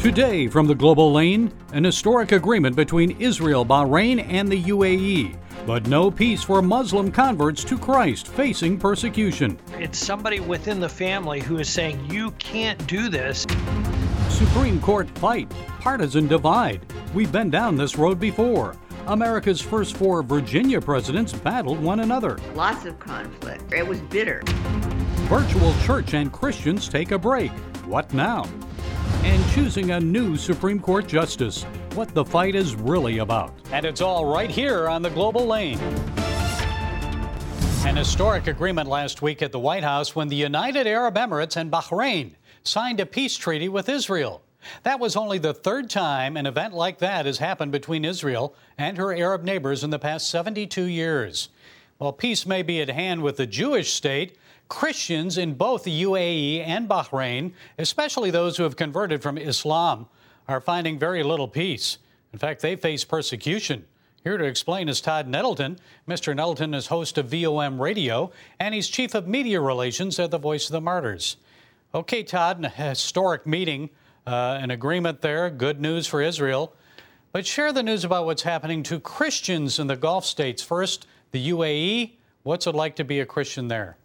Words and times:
Today, 0.00 0.46
from 0.46 0.68
the 0.68 0.76
global 0.76 1.12
lane, 1.12 1.52
an 1.72 1.82
historic 1.82 2.30
agreement 2.30 2.76
between 2.76 3.20
Israel, 3.20 3.66
Bahrain, 3.66 4.24
and 4.28 4.48
the 4.48 4.62
UAE. 4.62 5.36
But 5.66 5.88
no 5.88 6.08
peace 6.08 6.40
for 6.40 6.62
Muslim 6.62 7.10
converts 7.10 7.64
to 7.64 7.76
Christ 7.76 8.28
facing 8.28 8.78
persecution. 8.78 9.58
It's 9.76 9.98
somebody 9.98 10.38
within 10.38 10.78
the 10.78 10.88
family 10.88 11.40
who 11.40 11.58
is 11.58 11.68
saying, 11.68 12.08
You 12.12 12.30
can't 12.38 12.86
do 12.86 13.08
this. 13.08 13.44
Supreme 14.28 14.80
Court 14.80 15.10
fight, 15.18 15.50
partisan 15.80 16.28
divide. 16.28 16.86
We've 17.12 17.32
been 17.32 17.50
down 17.50 17.76
this 17.76 17.98
road 17.98 18.20
before. 18.20 18.76
America's 19.08 19.60
first 19.60 19.96
four 19.96 20.22
Virginia 20.22 20.80
presidents 20.80 21.32
battled 21.32 21.80
one 21.80 22.00
another. 22.00 22.38
Lots 22.54 22.84
of 22.84 23.00
conflict. 23.00 23.72
It 23.72 23.84
was 23.84 24.00
bitter. 24.02 24.42
Virtual 25.26 25.74
church 25.80 26.14
and 26.14 26.32
Christians 26.32 26.88
take 26.88 27.10
a 27.10 27.18
break. 27.18 27.50
What 27.84 28.14
now? 28.14 28.44
And 29.28 29.50
choosing 29.50 29.90
a 29.90 30.00
new 30.00 30.38
Supreme 30.38 30.80
Court 30.80 31.06
justice. 31.06 31.64
What 31.92 32.14
the 32.14 32.24
fight 32.24 32.54
is 32.54 32.74
really 32.74 33.18
about. 33.18 33.52
And 33.72 33.84
it's 33.84 34.00
all 34.00 34.24
right 34.24 34.50
here 34.50 34.88
on 34.88 35.02
the 35.02 35.10
global 35.10 35.44
lane. 35.44 35.78
An 37.84 37.94
historic 37.94 38.46
agreement 38.46 38.88
last 38.88 39.20
week 39.20 39.42
at 39.42 39.52
the 39.52 39.58
White 39.58 39.84
House 39.84 40.16
when 40.16 40.28
the 40.28 40.36
United 40.36 40.86
Arab 40.86 41.16
Emirates 41.16 41.58
and 41.58 41.70
Bahrain 41.70 42.36
signed 42.62 43.00
a 43.00 43.06
peace 43.06 43.36
treaty 43.36 43.68
with 43.68 43.90
Israel. 43.90 44.40
That 44.84 44.98
was 44.98 45.14
only 45.14 45.36
the 45.36 45.52
third 45.52 45.90
time 45.90 46.38
an 46.38 46.46
event 46.46 46.72
like 46.72 46.98
that 47.00 47.26
has 47.26 47.36
happened 47.36 47.70
between 47.70 48.06
Israel 48.06 48.54
and 48.78 48.96
her 48.96 49.14
Arab 49.14 49.44
neighbors 49.44 49.84
in 49.84 49.90
the 49.90 49.98
past 49.98 50.30
72 50.30 50.84
years. 50.84 51.50
While 51.98 52.14
peace 52.14 52.46
may 52.46 52.62
be 52.62 52.80
at 52.80 52.88
hand 52.88 53.22
with 53.22 53.36
the 53.36 53.46
Jewish 53.46 53.92
state, 53.92 54.38
Christians 54.68 55.38
in 55.38 55.54
both 55.54 55.84
the 55.84 56.02
UAE 56.02 56.66
and 56.66 56.88
Bahrain, 56.88 57.52
especially 57.78 58.30
those 58.30 58.56
who 58.56 58.64
have 58.64 58.76
converted 58.76 59.22
from 59.22 59.38
Islam, 59.38 60.06
are 60.46 60.60
finding 60.60 60.98
very 60.98 61.22
little 61.22 61.48
peace. 61.48 61.98
In 62.32 62.38
fact, 62.38 62.60
they 62.60 62.76
face 62.76 63.04
persecution. 63.04 63.84
Here 64.24 64.36
to 64.36 64.44
explain 64.44 64.88
is 64.88 65.00
Todd 65.00 65.28
Nettleton. 65.28 65.78
Mr. 66.06 66.34
Nettleton 66.34 66.74
is 66.74 66.88
host 66.88 67.16
of 67.18 67.26
VOM 67.28 67.80
Radio, 67.80 68.30
and 68.58 68.74
he's 68.74 68.88
chief 68.88 69.14
of 69.14 69.26
media 69.26 69.60
relations 69.60 70.18
at 70.18 70.30
the 70.30 70.38
Voice 70.38 70.66
of 70.66 70.72
the 70.72 70.80
Martyrs. 70.80 71.36
Okay, 71.94 72.22
Todd, 72.22 72.62
a 72.64 72.68
historic 72.68 73.46
meeting, 73.46 73.88
uh, 74.26 74.58
an 74.60 74.70
agreement 74.70 75.22
there, 75.22 75.48
good 75.48 75.80
news 75.80 76.06
for 76.06 76.20
Israel. 76.20 76.74
But 77.32 77.46
share 77.46 77.72
the 77.72 77.82
news 77.82 78.04
about 78.04 78.26
what's 78.26 78.42
happening 78.42 78.82
to 78.84 79.00
Christians 79.00 79.78
in 79.78 79.86
the 79.86 79.96
Gulf 79.96 80.24
states. 80.24 80.62
First, 80.62 81.06
the 81.30 81.50
UAE. 81.50 82.12
What's 82.42 82.66
it 82.66 82.74
like 82.74 82.96
to 82.96 83.04
be 83.04 83.20
a 83.20 83.26
Christian 83.26 83.68
there? 83.68 83.96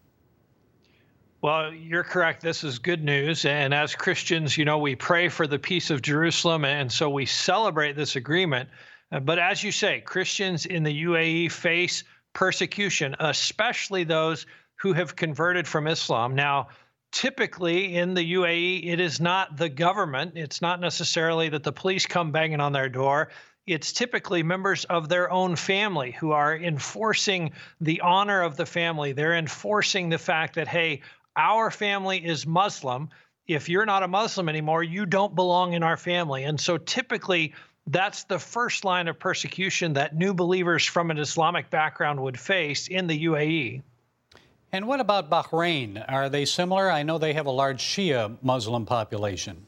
Well, 1.43 1.73
you're 1.73 2.05
correct. 2.05 2.41
This 2.41 2.63
is 2.63 2.79
good 2.79 3.03
news. 3.03 3.43
And 3.43 3.73
as 3.73 3.95
Christians, 3.95 4.57
you 4.57 4.63
know, 4.63 4.77
we 4.77 4.95
pray 4.95 5.27
for 5.27 5.45
the 5.45 5.59
peace 5.59 5.89
of 5.89 6.01
Jerusalem. 6.01 6.63
And 6.63 6.89
so 6.89 7.09
we 7.09 7.25
celebrate 7.25 7.97
this 7.97 8.15
agreement. 8.15 8.69
Uh, 9.11 9.19
but 9.19 9.37
as 9.39 9.61
you 9.61 9.73
say, 9.73 9.99
Christians 9.99 10.65
in 10.65 10.83
the 10.83 11.03
UAE 11.03 11.51
face 11.51 12.05
persecution, 12.31 13.13
especially 13.19 14.05
those 14.05 14.45
who 14.75 14.93
have 14.93 15.17
converted 15.17 15.67
from 15.67 15.85
Islam. 15.85 16.33
Now, 16.33 16.69
typically 17.11 17.97
in 17.97 18.13
the 18.13 18.33
UAE, 18.35 18.87
it 18.87 19.01
is 19.01 19.19
not 19.19 19.57
the 19.57 19.67
government. 19.67 20.37
It's 20.37 20.61
not 20.61 20.79
necessarily 20.79 21.49
that 21.49 21.63
the 21.63 21.73
police 21.73 22.05
come 22.05 22.31
banging 22.31 22.61
on 22.61 22.71
their 22.71 22.87
door. 22.87 23.31
It's 23.67 23.91
typically 23.91 24.43
members 24.43 24.85
of 24.85 25.09
their 25.09 25.29
own 25.29 25.57
family 25.57 26.11
who 26.11 26.31
are 26.31 26.55
enforcing 26.55 27.51
the 27.81 27.99
honor 27.99 28.43
of 28.43 28.55
the 28.55 28.65
family. 28.65 29.11
They're 29.11 29.35
enforcing 29.35 30.07
the 30.07 30.17
fact 30.17 30.55
that, 30.55 30.69
hey, 30.69 31.01
our 31.35 31.71
family 31.71 32.23
is 32.23 32.45
Muslim. 32.45 33.09
If 33.47 33.67
you're 33.69 33.85
not 33.85 34.03
a 34.03 34.07
Muslim 34.07 34.49
anymore, 34.49 34.83
you 34.83 35.05
don't 35.05 35.35
belong 35.35 35.73
in 35.73 35.83
our 35.83 35.97
family. 35.97 36.43
And 36.43 36.59
so 36.59 36.77
typically, 36.77 37.53
that's 37.87 38.23
the 38.23 38.39
first 38.39 38.85
line 38.85 39.07
of 39.07 39.19
persecution 39.19 39.93
that 39.93 40.15
new 40.15 40.33
believers 40.33 40.85
from 40.85 41.11
an 41.11 41.17
Islamic 41.17 41.69
background 41.69 42.21
would 42.21 42.39
face 42.39 42.87
in 42.87 43.07
the 43.07 43.25
UAE. 43.25 43.81
And 44.71 44.87
what 44.87 44.99
about 44.99 45.29
Bahrain? 45.29 46.03
Are 46.07 46.29
they 46.29 46.45
similar? 46.45 46.89
I 46.89 47.03
know 47.03 47.17
they 47.17 47.33
have 47.33 47.45
a 47.45 47.51
large 47.51 47.83
Shia 47.83 48.37
Muslim 48.41 48.85
population. 48.85 49.65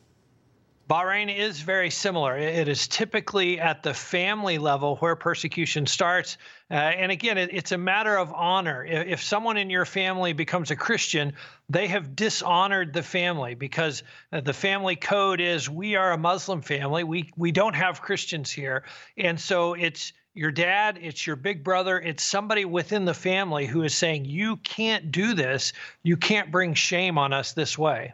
Bahrain 0.88 1.35
is 1.35 1.62
very 1.62 1.90
similar. 1.90 2.38
It 2.38 2.68
is 2.68 2.88
typically 2.88 3.59
at 3.59 3.81
the 3.81 3.94
family 3.94 4.59
level 4.59 4.97
where 4.97 5.16
persecution 5.16 5.88
starts. 5.88 6.38
Uh, 6.69 6.75
and 6.75 7.12
again, 7.12 7.40
it, 7.40 7.50
it's 7.51 7.72
a 7.72 7.78
matter 7.78 8.16
of 8.16 8.31
honor. 8.31 8.85
If, 8.85 9.07
if, 9.07 9.24
someone 9.24 9.57
in 9.57 9.72
your 9.72 9.85
family 9.85 10.34
becomes 10.34 10.69
a 10.69 10.75
Christian, 10.75 11.34
they 11.69 11.88
have 11.88 12.16
dishonored 12.16 12.94
the 12.94 13.01
family 13.01 13.56
because 13.56 14.03
uh, 14.31 14.41
the 14.41 14.53
family 14.53 14.95
code 14.95 15.41
is 15.41 15.68
we 15.68 15.95
are 15.95 16.12
a 16.12 16.18
Muslim 16.19 16.62
family. 16.62 17.03
We, 17.03 17.31
we 17.35 17.51
don't 17.51 17.75
have 17.75 18.01
Christians 18.01 18.51
here. 18.51 18.84
And 19.18 19.40
so 19.40 19.74
it's 19.74 20.13
your 20.35 20.51
dad, 20.51 21.00
it's 21.01 21.25
your 21.25 21.35
big 21.35 21.63
brother, 21.63 22.00
it's 22.00 22.22
somebody 22.22 22.66
within 22.66 23.06
the 23.06 23.13
family 23.13 23.66
who 23.66 23.81
is 23.81 23.95
saying, 23.95 24.25
You 24.25 24.57
can't 24.57 25.12
do 25.12 25.34
this. 25.34 25.74
You 26.03 26.18
can't 26.18 26.51
bring 26.51 26.75
shame 26.75 27.18
on 27.18 27.34
us 27.34 27.53
this 27.53 27.75
way. 27.75 28.13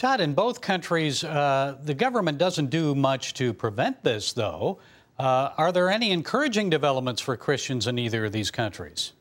Todd, 0.00 0.22
in 0.22 0.32
both 0.32 0.62
countries, 0.62 1.22
uh, 1.22 1.76
the 1.82 1.92
government 1.92 2.38
doesn't 2.38 2.70
do 2.70 2.94
much 2.94 3.34
to 3.34 3.52
prevent 3.52 4.02
this, 4.02 4.32
though. 4.32 4.78
Uh, 5.18 5.50
are 5.58 5.72
there 5.72 5.90
any 5.90 6.10
encouraging 6.10 6.70
developments 6.70 7.20
for 7.20 7.36
Christians 7.36 7.86
in 7.86 7.98
either 7.98 8.24
of 8.24 8.32
these 8.32 8.50
countries? 8.50 9.12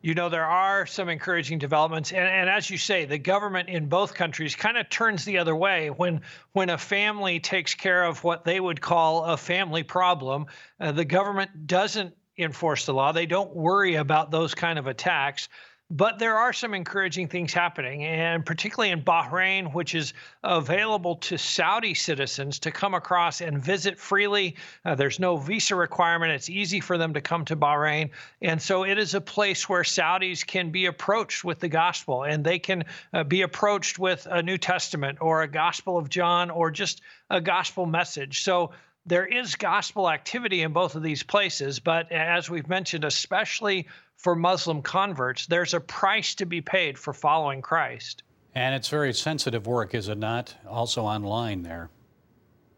you 0.00 0.14
know, 0.14 0.28
there 0.28 0.44
are 0.44 0.84
some 0.86 1.08
encouraging 1.08 1.60
developments. 1.60 2.10
And, 2.10 2.26
and 2.26 2.50
as 2.50 2.68
you 2.68 2.76
say, 2.76 3.04
the 3.04 3.18
government 3.18 3.68
in 3.68 3.86
both 3.86 4.14
countries 4.14 4.56
kind 4.56 4.76
of 4.76 4.90
turns 4.90 5.24
the 5.24 5.38
other 5.38 5.54
way. 5.54 5.90
When, 5.90 6.22
when 6.50 6.70
a 6.70 6.78
family 6.78 7.38
takes 7.38 7.76
care 7.76 8.02
of 8.02 8.24
what 8.24 8.44
they 8.44 8.58
would 8.58 8.80
call 8.80 9.22
a 9.22 9.36
family 9.36 9.84
problem, 9.84 10.46
uh, 10.80 10.90
the 10.90 11.04
government 11.04 11.68
doesn't 11.68 12.16
enforce 12.36 12.86
the 12.86 12.94
law. 12.94 13.12
They 13.12 13.26
don't 13.26 13.54
worry 13.54 13.94
about 13.94 14.32
those 14.32 14.56
kind 14.56 14.80
of 14.80 14.88
attacks. 14.88 15.48
But 15.90 16.18
there 16.18 16.38
are 16.38 16.54
some 16.54 16.72
encouraging 16.72 17.28
things 17.28 17.52
happening, 17.52 18.04
and 18.04 18.46
particularly 18.46 18.92
in 18.92 19.02
Bahrain, 19.02 19.74
which 19.74 19.94
is 19.94 20.14
available 20.42 21.16
to 21.16 21.36
Saudi 21.36 21.92
citizens 21.92 22.58
to 22.60 22.70
come 22.70 22.94
across 22.94 23.42
and 23.42 23.62
visit 23.62 23.98
freely. 23.98 24.56
Uh, 24.86 24.94
there's 24.94 25.20
no 25.20 25.36
visa 25.36 25.76
requirement. 25.76 26.32
It's 26.32 26.48
easy 26.48 26.80
for 26.80 26.96
them 26.96 27.12
to 27.12 27.20
come 27.20 27.44
to 27.44 27.56
Bahrain. 27.56 28.08
And 28.40 28.60
so 28.60 28.84
it 28.84 28.96
is 28.96 29.12
a 29.12 29.20
place 29.20 29.68
where 29.68 29.82
Saudis 29.82 30.46
can 30.46 30.70
be 30.70 30.86
approached 30.86 31.44
with 31.44 31.60
the 31.60 31.68
gospel 31.68 32.24
and 32.24 32.42
they 32.42 32.58
can 32.58 32.84
uh, 33.12 33.24
be 33.24 33.42
approached 33.42 33.98
with 33.98 34.26
a 34.30 34.42
New 34.42 34.56
Testament 34.56 35.18
or 35.20 35.42
a 35.42 35.48
Gospel 35.48 35.98
of 35.98 36.08
John 36.08 36.50
or 36.50 36.70
just 36.70 37.02
a 37.28 37.40
gospel 37.40 37.84
message. 37.84 38.42
So 38.42 38.70
there 39.06 39.26
is 39.26 39.56
gospel 39.56 40.08
activity 40.08 40.62
in 40.62 40.72
both 40.72 40.94
of 40.94 41.02
these 41.02 41.22
places, 41.22 41.80
but 41.80 42.12
as 42.12 42.48
we've 42.48 42.68
mentioned, 42.68 43.04
especially 43.04 43.88
for 44.16 44.36
Muslim 44.36 44.82
converts, 44.82 45.46
there's 45.46 45.74
a 45.74 45.80
price 45.80 46.36
to 46.36 46.46
be 46.46 46.60
paid 46.60 46.98
for 46.98 47.12
following 47.12 47.62
Christ. 47.62 48.22
And 48.54 48.74
it's 48.74 48.88
very 48.88 49.12
sensitive 49.12 49.66
work, 49.66 49.94
is 49.94 50.08
it 50.08 50.18
not? 50.18 50.54
Also 50.68 51.02
online 51.02 51.62
there. 51.62 51.90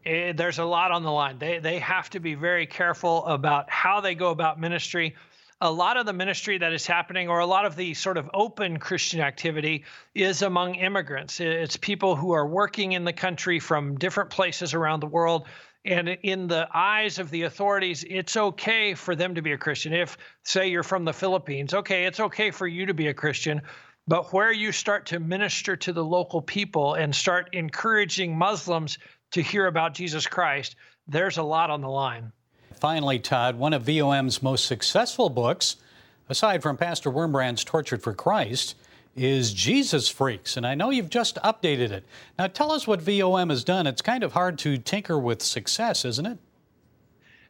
It, 0.05 0.11
eh, 0.11 0.33
there's 0.33 0.59
a 0.59 0.65
lot 0.65 0.93
on 0.93 1.03
the 1.03 1.11
line. 1.11 1.39
They, 1.39 1.59
they 1.59 1.79
have 1.81 2.09
to 2.11 2.21
be 2.21 2.35
very 2.35 2.67
careful 2.67 3.27
about 3.27 3.69
how 3.69 4.01
they 4.01 4.15
go 4.15 4.31
about 4.31 4.59
ministry. 4.59 5.17
A 5.61 5.71
lot 5.71 5.97
of 5.97 6.07
the 6.07 6.13
ministry 6.13 6.59
that 6.59 6.73
is 6.73 6.87
happening, 6.87 7.29
or 7.29 7.41
a 7.41 7.47
lot 7.47 7.65
of 7.65 7.77
the 7.77 7.95
sort 7.95 8.17
of 8.19 8.31
open 8.35 8.79
Christian 8.79 9.21
activity, 9.21 9.85
is 10.15 10.43
among 10.43 10.77
immigrants. 10.77 11.41
It's 11.41 11.77
people 11.77 12.17
who 12.17 12.33
are 12.33 12.47
working 12.47 12.93
in 12.93 13.05
the 13.05 13.13
country 13.13 13.61
from 13.61 13.97
different 13.97 14.31
places 14.31 14.75
around 14.75 15.01
the 15.01 15.07
world 15.07 15.47
and 15.85 16.09
in 16.09 16.47
the 16.47 16.67
eyes 16.73 17.19
of 17.19 17.31
the 17.31 17.43
authorities, 17.43 18.05
it's 18.09 18.37
okay 18.37 18.95
for 18.95 19.15
them 19.15 19.35
to 19.35 19.43
be 19.43 19.53
a 19.53 19.59
Christian. 19.59 19.93
If, 19.93 20.17
say, 20.43 20.69
you're 20.69 20.83
from 20.83 21.05
the 21.05 21.13
Philippines, 21.13 21.75
okay, 21.75 22.05
it's 22.07 22.21
okay 22.21 22.51
for 22.51 22.67
you 22.67 22.87
to 22.87 22.95
be 22.95 23.09
a 23.09 23.15
Christian. 23.15 23.61
But 24.07 24.33
where 24.33 24.53
you 24.53 24.73
start 24.73 25.07
to 25.07 25.21
minister 25.21 25.77
to 25.77 25.93
the 25.93 26.05
local 26.05 26.41
people 26.41 26.95
and 26.95 27.15
start 27.15 27.51
encouraging 27.53 28.37
Muslims 28.37 28.99
to 29.33 29.43
hear 29.43 29.67
about 29.67 29.95
Jesus 29.95 30.27
Christ, 30.27 30.77
there's 31.07 31.39
a 31.39 31.43
lot 31.43 31.71
on 31.71 31.81
the 31.81 31.89
line. 31.89 32.33
Finally, 32.75 33.19
Todd, 33.19 33.57
one 33.57 33.73
of 33.73 33.83
VOM's 33.83 34.43
most 34.43 34.67
successful 34.67 35.29
books, 35.29 35.77
aside 36.29 36.63
from 36.63 36.77
Pastor 36.77 37.11
Wurmbrand's 37.11 37.65
Tortured 37.65 38.03
for 38.03 38.15
Christ, 38.15 38.75
is 39.17 39.53
Jesus 39.53 40.09
Freaks, 40.09 40.57
and 40.57 40.67
I 40.67 40.75
know 40.75 40.91
you've 40.91 41.11
just 41.11 41.37
updated 41.37 41.91
it. 41.91 42.05
Now, 42.39 42.47
tell 42.47 42.73
us 42.73 42.87
what 42.87 43.01
VOM 43.01 43.51
has 43.51 43.65
done. 43.65 43.87
It's 43.87 44.03
kind 44.03 44.25
of 44.25 44.33
hard 44.33 44.59
to 44.61 44.79
tinker 44.79 45.19
with 45.19 45.43
success, 45.43 46.05
isn't 46.05 46.27
it? 46.27 46.39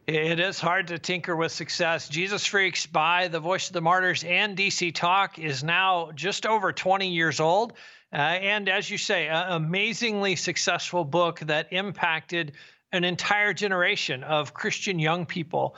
It 0.07 0.39
is 0.39 0.59
hard 0.59 0.87
to 0.87 0.99
tinker 0.99 1.35
with 1.35 1.51
success. 1.51 2.07
Jesus 2.07 2.45
Freaks 2.45 2.85
by 2.85 3.27
the 3.27 3.39
Voice 3.39 3.67
of 3.67 3.73
the 3.73 3.81
Martyrs 3.81 4.23
and 4.23 4.55
DC 4.55 4.93
Talk 4.93 5.39
is 5.39 5.63
now 5.63 6.11
just 6.13 6.45
over 6.45 6.71
20 6.71 7.09
years 7.09 7.39
old. 7.39 7.73
Uh, 8.13 8.17
and 8.17 8.69
as 8.69 8.87
you 8.87 8.99
say, 8.99 9.27
an 9.27 9.53
amazingly 9.53 10.35
successful 10.35 11.03
book 11.03 11.39
that 11.39 11.73
impacted 11.73 12.51
an 12.91 13.03
entire 13.03 13.51
generation 13.51 14.23
of 14.23 14.53
Christian 14.53 14.99
young 14.99 15.25
people 15.25 15.75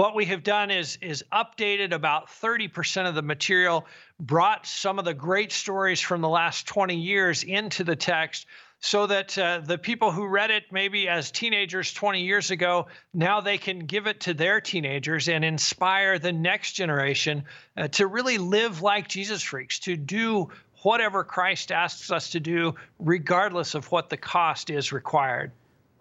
what 0.00 0.14
we 0.14 0.24
have 0.24 0.42
done 0.42 0.70
is 0.70 0.96
is 1.02 1.22
updated 1.30 1.92
about 1.92 2.28
30% 2.28 3.06
of 3.06 3.14
the 3.14 3.20
material, 3.20 3.84
brought 4.18 4.64
some 4.66 4.98
of 4.98 5.04
the 5.04 5.12
great 5.12 5.52
stories 5.52 6.00
from 6.00 6.22
the 6.22 6.28
last 6.28 6.66
20 6.66 6.96
years 6.96 7.42
into 7.42 7.84
the 7.84 7.96
text, 7.96 8.46
so 8.80 9.06
that 9.06 9.36
uh, 9.36 9.60
the 9.62 9.76
people 9.76 10.10
who 10.10 10.26
read 10.26 10.50
it 10.50 10.64
maybe 10.72 11.06
as 11.06 11.30
teenagers 11.30 11.92
20 11.92 12.22
years 12.22 12.50
ago, 12.50 12.86
now 13.12 13.42
they 13.42 13.58
can 13.58 13.80
give 13.80 14.06
it 14.06 14.20
to 14.20 14.32
their 14.32 14.58
teenagers 14.62 15.28
and 15.28 15.44
inspire 15.44 16.18
the 16.18 16.32
next 16.32 16.72
generation 16.72 17.44
uh, 17.76 17.86
to 17.88 18.06
really 18.06 18.38
live 18.38 18.80
like 18.80 19.06
Jesus 19.06 19.42
freaks, 19.42 19.80
to 19.80 19.98
do 19.98 20.48
whatever 20.80 21.24
Christ 21.24 21.70
asks 21.72 22.10
us 22.10 22.30
to 22.30 22.40
do, 22.40 22.74
regardless 22.98 23.74
of 23.74 23.92
what 23.92 24.08
the 24.08 24.16
cost 24.16 24.70
is 24.70 24.92
required. 24.92 25.52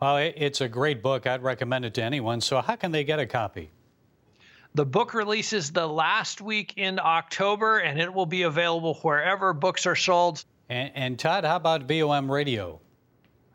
Well, 0.01 0.15
it's 0.15 0.61
a 0.61 0.69
great 0.69 1.03
book. 1.03 1.27
I'd 1.27 1.43
recommend 1.43 1.83
it 1.83 1.95
to 1.95 2.01
anyone. 2.01 2.39
So, 2.39 2.61
how 2.61 2.77
can 2.77 2.93
they 2.93 3.03
get 3.03 3.19
a 3.19 3.25
copy? 3.25 3.71
The 4.75 4.85
book 4.85 5.13
releases 5.13 5.71
the 5.71 5.87
last 5.87 6.41
week 6.41 6.73
in 6.77 6.99
October, 6.99 7.79
and 7.79 7.99
it 7.99 8.13
will 8.13 8.27
be 8.27 8.43
available 8.43 8.93
wherever 9.01 9.53
books 9.53 9.85
are 9.85 9.95
sold. 9.95 10.45
And, 10.69 10.91
and 10.93 11.19
Todd, 11.19 11.43
how 11.43 11.55
about 11.55 11.83
VOM 11.83 12.31
Radio? 12.31 12.79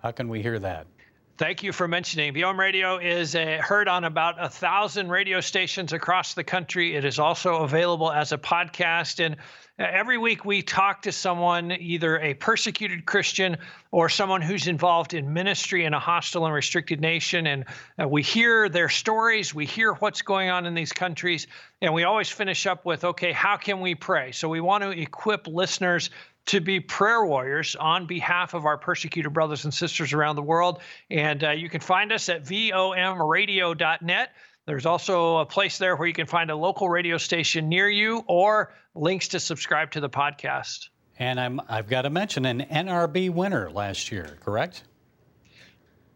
How 0.02 0.11
can 0.11 0.28
we 0.28 0.43
hear 0.43 0.58
that? 0.58 0.87
Thank 1.36 1.64
you 1.64 1.72
for 1.72 1.88
mentioning. 1.88 2.32
VOM 2.32 2.60
Radio 2.60 2.98
is 2.98 3.34
uh, 3.34 3.58
heard 3.60 3.88
on 3.88 4.04
about 4.04 4.36
a 4.38 4.48
thousand 4.48 5.08
radio 5.08 5.40
stations 5.40 5.92
across 5.92 6.34
the 6.34 6.44
country. 6.44 6.94
It 6.94 7.04
is 7.04 7.19
also 7.19 7.56
available 7.56 8.12
as 8.12 8.31
a 8.31 8.38
podcast. 8.38 9.19
And 9.19 9.34
uh, 9.76 9.82
every 9.82 10.16
week 10.16 10.44
we 10.44 10.62
talk 10.62 11.02
to 11.02 11.10
someone, 11.10 11.72
either 11.72 12.20
a 12.20 12.34
persecuted 12.34 13.04
Christian 13.04 13.56
or 13.90 14.08
someone 14.08 14.42
who's 14.42 14.69
involved 14.69 15.12
in 15.12 15.32
ministry 15.32 15.84
in 15.84 15.92
a 15.92 15.98
hostile 15.98 16.44
and 16.44 16.54
restricted 16.54 17.00
nation. 17.00 17.48
And 17.48 17.64
uh, 18.00 18.06
we 18.06 18.22
hear 18.22 18.69
their 18.69 18.88
stories, 18.88 19.52
we 19.52 19.66
hear 19.66 19.92
what's 19.94 20.22
going 20.22 20.50
on 20.50 20.66
in 20.66 20.75
these 20.75 20.92
countries, 20.92 21.48
and 21.82 21.92
we 21.92 22.04
always 22.04 22.28
finish 22.28 22.64
up 22.64 22.84
with, 22.84 23.02
okay, 23.02 23.32
how 23.32 23.56
can 23.56 23.81
we 23.81 23.96
pray? 23.96 24.31
So 24.31 24.48
we 24.48 24.60
want 24.60 24.84
to 24.84 24.90
equip 24.90 25.48
listeners 25.48 26.10
to 26.46 26.61
be 26.61 26.81
prayer 26.81 27.25
warriors 27.25 27.75
on 27.76 28.06
behalf 28.06 28.55
of 28.55 28.67
our 28.67 28.76
persecuted 28.76 29.32
brothers 29.32 29.64
and 29.64 29.73
sisters 29.73 30.12
around 30.12 30.37
the 30.37 30.43
world. 30.43 30.81
And 31.11 31.43
uh, 31.43 31.50
you 31.50 31.69
can 31.69 31.81
find 31.81 32.12
us 32.12 32.29
at 32.29 32.44
vomradio.net. 32.44 34.31
There's 34.67 34.87
also 34.87 35.38
a 35.38 35.46
place 35.46 35.79
there 35.79 35.96
where 35.96 36.08
you 36.08 36.14
can 36.14 36.26
find 36.26 36.50
a 36.50 36.56
local 36.56 36.88
radio 36.88 37.19
station 37.19 37.69
near 37.69 37.88
you 37.88 38.25
or 38.26 38.73
links 38.94 39.29
to 39.29 39.41
subscribe 39.41 39.91
to 39.93 40.00
the 40.00 40.08
podcast. 40.08 40.88
And 41.19 41.38
I'm, 41.38 41.61
I've 41.69 41.88
got 41.88 42.02
to 42.02 42.11
mention 42.11 42.44
an 42.44 42.61
NRB 42.61 43.31
winner 43.31 43.70
last 43.70 44.11
year, 44.11 44.38
correct? 44.41 44.85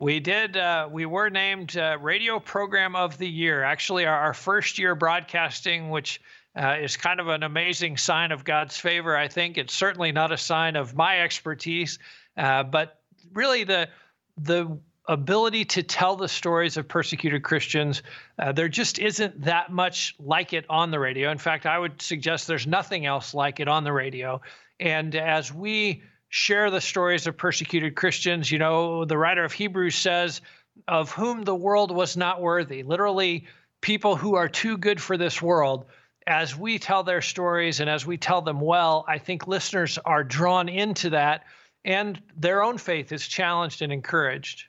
We 0.01 0.21
did. 0.21 0.57
Uh, 0.57 0.89
we 0.91 1.07
were 1.07 1.29
named 1.29 1.77
uh, 1.77 1.99
Radio 2.01 2.39
Program 2.39 2.95
of 2.95 3.19
the 3.19 3.29
Year. 3.29 3.65
Actually, 3.65 4.07
our, 4.07 4.17
our 4.17 4.35
first 4.35 4.79
year 4.79 4.95
broadcasting, 4.95 5.91
which 5.91 6.21
uh, 6.57 6.77
is 6.81 6.97
kind 6.97 7.21
of 7.21 7.29
an 7.29 7.43
amazing 7.43 7.97
sign 7.97 8.33
of 8.33 8.45
God's 8.45 8.77
favor. 8.77 9.17
I 9.17 9.29
think 9.29 9.59
it's 9.59 9.75
certainly 9.75 10.13
not 10.13 10.33
a 10.33 10.37
sign 10.37 10.77
of 10.77 10.95
my 10.95 11.21
expertise, 11.21 11.99
uh, 12.37 12.63
but 12.63 13.01
really 13.33 13.65
the 13.65 13.89
the 14.37 14.79
ability 15.09 15.65
to 15.65 15.83
tell 15.83 16.17
the 16.17 16.29
stories 16.29 16.77
of 16.77 16.87
persecuted 16.87 17.43
Christians, 17.43 18.03
uh, 18.39 18.53
there 18.53 18.69
just 18.69 18.99
isn't 18.99 19.43
that 19.43 19.73
much 19.73 20.15
like 20.19 20.53
it 20.53 20.67
on 20.69 20.91
the 20.91 20.99
radio. 20.99 21.31
In 21.31 21.39
fact, 21.39 21.65
I 21.65 21.79
would 21.79 22.01
suggest 22.01 22.47
there's 22.47 22.67
nothing 22.67 23.07
else 23.07 23.33
like 23.33 23.59
it 23.59 23.69
on 23.69 23.85
the 23.85 23.93
radio. 23.93 24.41
And 24.79 25.15
as 25.17 25.53
we 25.53 26.03
share 26.29 26.71
the 26.71 26.81
stories 26.81 27.27
of 27.27 27.39
persecuted 27.39 27.97
Christians, 27.97 28.53
you 28.53 28.59
know, 28.59 29.07
the 29.07 29.17
writer 29.17 29.45
of 29.45 29.53
Hebrews 29.53 29.95
says, 29.95 30.43
of 30.87 31.11
whom 31.11 31.43
the 31.43 31.55
world 31.55 31.91
was 31.91 32.17
not 32.17 32.41
worthy, 32.41 32.83
literally, 32.83 33.47
people 33.81 34.15
who 34.15 34.35
are 34.35 34.49
too 34.49 34.77
good 34.77 35.01
for 35.01 35.17
this 35.17 35.41
world. 35.41 35.87
As 36.29 36.55
we 36.55 36.79
tell 36.79 37.03
their 37.03 37.23
stories 37.23 37.81
and 37.81 37.89
as 37.89 38.05
we 38.05 38.19
tell 38.19 38.43
them 38.43 38.61
well, 38.61 39.03
I 39.09 39.17
think 39.17 39.49
listeners 39.49 39.99
are 40.05 40.23
drawn 40.23 40.69
into 40.69 41.09
that 41.11 41.47
and 41.87 42.21
their 42.37 42.63
own 42.63 42.77
faith 42.77 43.13
is 43.13 43.27
challenged 43.27 43.81
and 43.81 43.91
encouraged. 43.91 44.65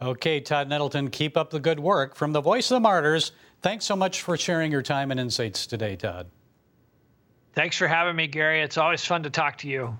Okay, 0.00 0.40
Todd 0.40 0.70
Nettleton, 0.70 1.10
keep 1.10 1.36
up 1.36 1.50
the 1.50 1.60
good 1.60 1.78
work. 1.78 2.16
From 2.16 2.32
the 2.32 2.40
Voice 2.40 2.70
of 2.70 2.76
the 2.76 2.80
Martyrs, 2.80 3.32
thanks 3.60 3.84
so 3.84 3.94
much 3.94 4.22
for 4.22 4.38
sharing 4.38 4.72
your 4.72 4.80
time 4.80 5.10
and 5.10 5.20
insights 5.20 5.66
today, 5.66 5.96
Todd. 5.96 6.30
Thanks 7.52 7.76
for 7.76 7.88
having 7.88 8.16
me, 8.16 8.26
Gary. 8.26 8.62
It's 8.62 8.78
always 8.78 9.04
fun 9.04 9.22
to 9.24 9.30
talk 9.30 9.58
to 9.58 9.68
you. 9.68 9.98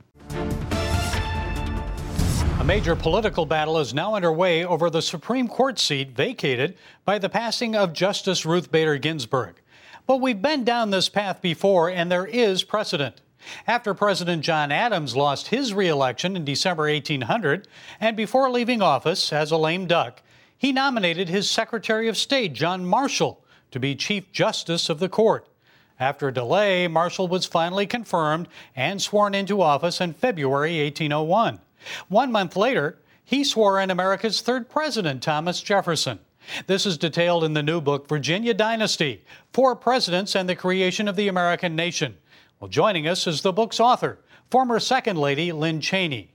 A 2.58 2.64
major 2.64 2.96
political 2.96 3.44
battle 3.44 3.78
is 3.78 3.92
now 3.92 4.14
underway 4.14 4.64
over 4.64 4.88
the 4.88 5.02
Supreme 5.02 5.46
Court 5.46 5.78
seat 5.78 6.12
vacated 6.12 6.78
by 7.04 7.18
the 7.18 7.28
passing 7.28 7.76
of 7.76 7.92
Justice 7.92 8.46
Ruth 8.46 8.72
Bader 8.72 8.96
Ginsburg. 8.96 9.60
But 10.06 10.20
we've 10.20 10.40
been 10.40 10.64
down 10.64 10.90
this 10.90 11.08
path 11.08 11.42
before, 11.42 11.90
and 11.90 12.10
there 12.10 12.26
is 12.26 12.62
precedent 12.62 13.20
after 13.66 13.94
President 13.94 14.42
John 14.42 14.72
Adams 14.72 15.16
lost 15.16 15.48
his 15.48 15.74
reelection 15.74 16.36
in 16.36 16.44
December 16.44 16.84
1800, 16.84 17.68
and 18.00 18.16
before 18.16 18.50
leaving 18.50 18.82
office 18.82 19.32
as 19.32 19.50
a 19.50 19.56
lame 19.56 19.86
duck, 19.86 20.22
he 20.56 20.72
nominated 20.72 21.28
his 21.28 21.50
Secretary 21.50 22.08
of 22.08 22.16
State, 22.16 22.54
John 22.54 22.84
Marshall, 22.84 23.44
to 23.70 23.78
be 23.78 23.94
Chief 23.94 24.32
Justice 24.32 24.88
of 24.88 24.98
the 24.98 25.08
court. 25.08 25.46
After 25.98 26.28
a 26.28 26.34
delay, 26.34 26.88
Marshall 26.88 27.28
was 27.28 27.46
finally 27.46 27.86
confirmed 27.86 28.48
and 28.74 29.00
sworn 29.00 29.34
into 29.34 29.62
office 29.62 30.00
in 30.00 30.12
February 30.12 30.82
1801. 30.82 31.60
One 32.08 32.32
month 32.32 32.56
later, 32.56 32.98
he 33.24 33.44
swore 33.44 33.80
in 33.80 33.90
America's 33.90 34.40
third 34.40 34.68
president, 34.68 35.22
Thomas 35.22 35.60
Jefferson. 35.60 36.20
This 36.66 36.86
is 36.86 36.98
detailed 36.98 37.44
in 37.44 37.54
the 37.54 37.62
new 37.62 37.80
book, 37.80 38.08
Virginia 38.08 38.54
Dynasty 38.54 39.24
Four 39.52 39.76
Presidents 39.76 40.34
and 40.34 40.48
the 40.48 40.56
Creation 40.56 41.08
of 41.08 41.16
the 41.16 41.28
American 41.28 41.76
Nation. 41.76 42.16
Well, 42.60 42.68
joining 42.68 43.06
us 43.06 43.26
is 43.26 43.42
the 43.42 43.52
book's 43.52 43.80
author, 43.80 44.18
former 44.50 44.80
Second 44.80 45.18
Lady 45.18 45.52
Lynne 45.52 45.80
Cheney. 45.80 46.32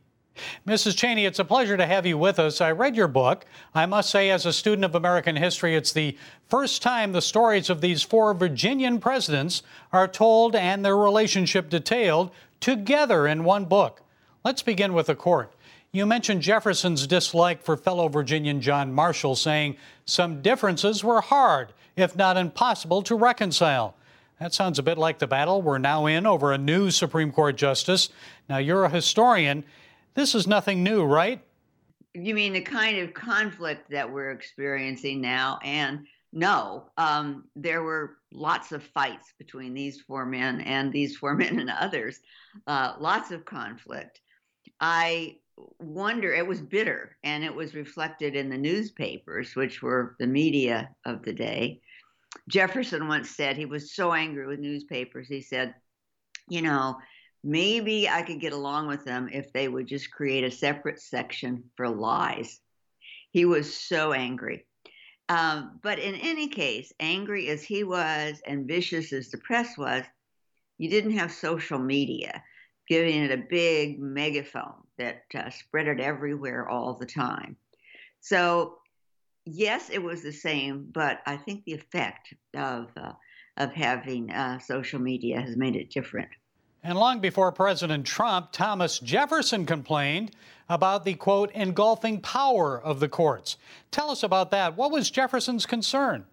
Mrs. 0.65 0.97
Cheney, 0.97 1.25
it's 1.25 1.39
a 1.39 1.45
pleasure 1.45 1.75
to 1.75 1.85
have 1.85 2.05
you 2.05 2.17
with 2.17 2.39
us. 2.39 2.61
I 2.61 2.71
read 2.71 2.95
your 2.95 3.07
book. 3.07 3.45
I 3.75 3.85
must 3.85 4.09
say, 4.09 4.29
as 4.29 4.45
a 4.45 4.53
student 4.53 4.85
of 4.85 4.95
American 4.95 5.35
history, 5.35 5.75
it's 5.75 5.91
the 5.91 6.17
first 6.49 6.81
time 6.81 7.11
the 7.11 7.21
stories 7.21 7.69
of 7.69 7.81
these 7.81 8.01
four 8.01 8.33
Virginian 8.33 8.99
presidents 8.99 9.61
are 9.91 10.07
told 10.07 10.55
and 10.55 10.85
their 10.85 10.97
relationship 10.97 11.69
detailed 11.69 12.31
together 12.59 13.27
in 13.27 13.43
one 13.43 13.65
book. 13.65 14.03
Let's 14.43 14.61
begin 14.61 14.93
with 14.93 15.07
the 15.07 15.15
court. 15.15 15.53
You 15.93 16.05
mentioned 16.05 16.41
Jefferson's 16.41 17.05
dislike 17.05 17.63
for 17.63 17.75
fellow 17.75 18.07
Virginian 18.07 18.61
John 18.61 18.93
Marshall, 18.93 19.35
saying 19.35 19.75
some 20.05 20.41
differences 20.41 21.03
were 21.03 21.19
hard, 21.19 21.73
if 21.97 22.15
not 22.15 22.37
impossible, 22.37 23.01
to 23.01 23.15
reconcile. 23.15 23.97
That 24.39 24.53
sounds 24.53 24.79
a 24.79 24.83
bit 24.83 24.97
like 24.97 25.19
the 25.19 25.27
battle 25.27 25.61
we're 25.61 25.79
now 25.79 26.05
in 26.05 26.25
over 26.25 26.53
a 26.53 26.57
new 26.57 26.91
Supreme 26.91 27.33
Court 27.33 27.57
justice. 27.57 28.07
Now, 28.47 28.57
you're 28.57 28.85
a 28.85 28.89
historian. 28.89 29.65
This 30.13 30.33
is 30.33 30.47
nothing 30.47 30.81
new, 30.81 31.03
right? 31.03 31.43
You 32.13 32.35
mean 32.35 32.53
the 32.53 32.61
kind 32.61 32.99
of 32.99 33.13
conflict 33.13 33.89
that 33.91 34.09
we're 34.09 34.31
experiencing 34.31 35.19
now? 35.19 35.59
And 35.61 36.07
no, 36.31 36.89
um, 36.97 37.49
there 37.57 37.83
were 37.83 38.15
lots 38.31 38.71
of 38.71 38.81
fights 38.81 39.33
between 39.37 39.73
these 39.73 39.99
four 39.99 40.25
men 40.25 40.61
and 40.61 40.93
these 40.93 41.17
four 41.17 41.35
men 41.35 41.59
and 41.59 41.69
others, 41.69 42.21
uh, 42.65 42.93
lots 42.97 43.31
of 43.31 43.43
conflict. 43.43 44.21
I 44.79 45.35
wonder, 45.79 46.33
it 46.33 46.47
was 46.47 46.61
bitter 46.61 47.17
and 47.23 47.43
it 47.43 47.53
was 47.53 47.75
reflected 47.75 48.35
in 48.35 48.49
the 48.49 48.57
newspapers, 48.57 49.55
which 49.55 49.81
were 49.81 50.15
the 50.19 50.27
media 50.27 50.89
of 51.05 51.23
the 51.23 51.33
day. 51.33 51.81
Jefferson 52.47 53.07
once 53.07 53.29
said 53.29 53.57
he 53.57 53.65
was 53.65 53.93
so 53.93 54.13
angry 54.13 54.47
with 54.47 54.59
newspapers. 54.59 55.27
He 55.27 55.41
said, 55.41 55.75
you 56.49 56.61
know, 56.61 56.97
maybe 57.43 58.07
I 58.09 58.21
could 58.21 58.39
get 58.39 58.53
along 58.53 58.87
with 58.87 59.05
them 59.05 59.29
if 59.31 59.51
they 59.53 59.67
would 59.67 59.87
just 59.87 60.11
create 60.11 60.43
a 60.43 60.51
separate 60.51 60.99
section 60.99 61.65
for 61.75 61.89
lies. 61.89 62.59
He 63.31 63.45
was 63.45 63.73
so 63.73 64.13
angry. 64.13 64.65
Um, 65.29 65.79
but 65.81 65.99
in 65.99 66.15
any 66.15 66.49
case, 66.49 66.91
angry 66.99 67.47
as 67.49 67.63
he 67.63 67.83
was 67.83 68.41
and 68.45 68.67
vicious 68.67 69.13
as 69.13 69.29
the 69.29 69.37
press 69.37 69.77
was, 69.77 70.03
you 70.77 70.89
didn't 70.89 71.17
have 71.17 71.31
social 71.31 71.79
media 71.79 72.43
giving 72.87 73.23
it 73.23 73.31
a 73.31 73.45
big 73.49 73.99
megaphone 73.99 74.83
that 75.01 75.23
uh, 75.35 75.49
spread 75.49 75.87
it 75.87 75.99
everywhere 75.99 76.69
all 76.69 76.93
the 76.93 77.05
time. 77.05 77.55
So 78.19 78.77
yes, 79.45 79.89
it 79.89 80.01
was 80.01 80.21
the 80.21 80.31
same, 80.31 80.87
but 80.91 81.19
I 81.25 81.37
think 81.37 81.65
the 81.65 81.73
effect 81.73 82.33
of 82.55 82.89
uh, 82.95 83.13
of 83.57 83.73
having 83.73 84.31
uh, 84.31 84.59
social 84.59 84.99
media 84.99 85.41
has 85.41 85.57
made 85.57 85.75
it 85.75 85.89
different. 85.89 86.29
And 86.83 86.97
long 86.97 87.19
before 87.19 87.51
President 87.51 88.05
Trump, 88.05 88.51
Thomas 88.51 88.97
Jefferson 88.99 89.65
complained 89.65 90.31
about 90.69 91.03
the 91.03 91.13
quote 91.15 91.51
engulfing 91.51 92.21
power 92.21 92.81
of 92.81 92.99
the 92.99 93.09
courts. 93.09 93.57
Tell 93.91 94.09
us 94.09 94.23
about 94.23 94.51
that. 94.51 94.77
What 94.77 94.91
was 94.91 95.11
Jefferson's 95.11 95.65
concern? 95.65 96.25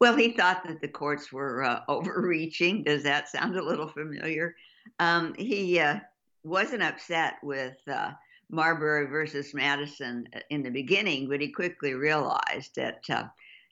Well, 0.00 0.16
he 0.16 0.32
thought 0.32 0.62
that 0.66 0.80
the 0.80 0.88
courts 0.88 1.32
were 1.32 1.62
uh, 1.62 1.80
overreaching. 1.88 2.84
Does 2.84 3.02
that 3.02 3.28
sound 3.28 3.56
a 3.56 3.62
little 3.62 3.88
familiar? 3.88 4.54
Um, 4.98 5.34
he 5.34 5.78
uh, 5.78 6.00
wasn't 6.44 6.82
upset 6.82 7.34
with 7.42 7.76
uh, 7.88 8.12
Marbury 8.50 9.06
versus 9.06 9.54
Madison 9.54 10.28
uh, 10.34 10.40
in 10.50 10.62
the 10.62 10.70
beginning, 10.70 11.28
but 11.28 11.40
he 11.40 11.50
quickly 11.50 11.94
realized 11.94 12.74
that 12.76 13.02
uh, 13.08 13.24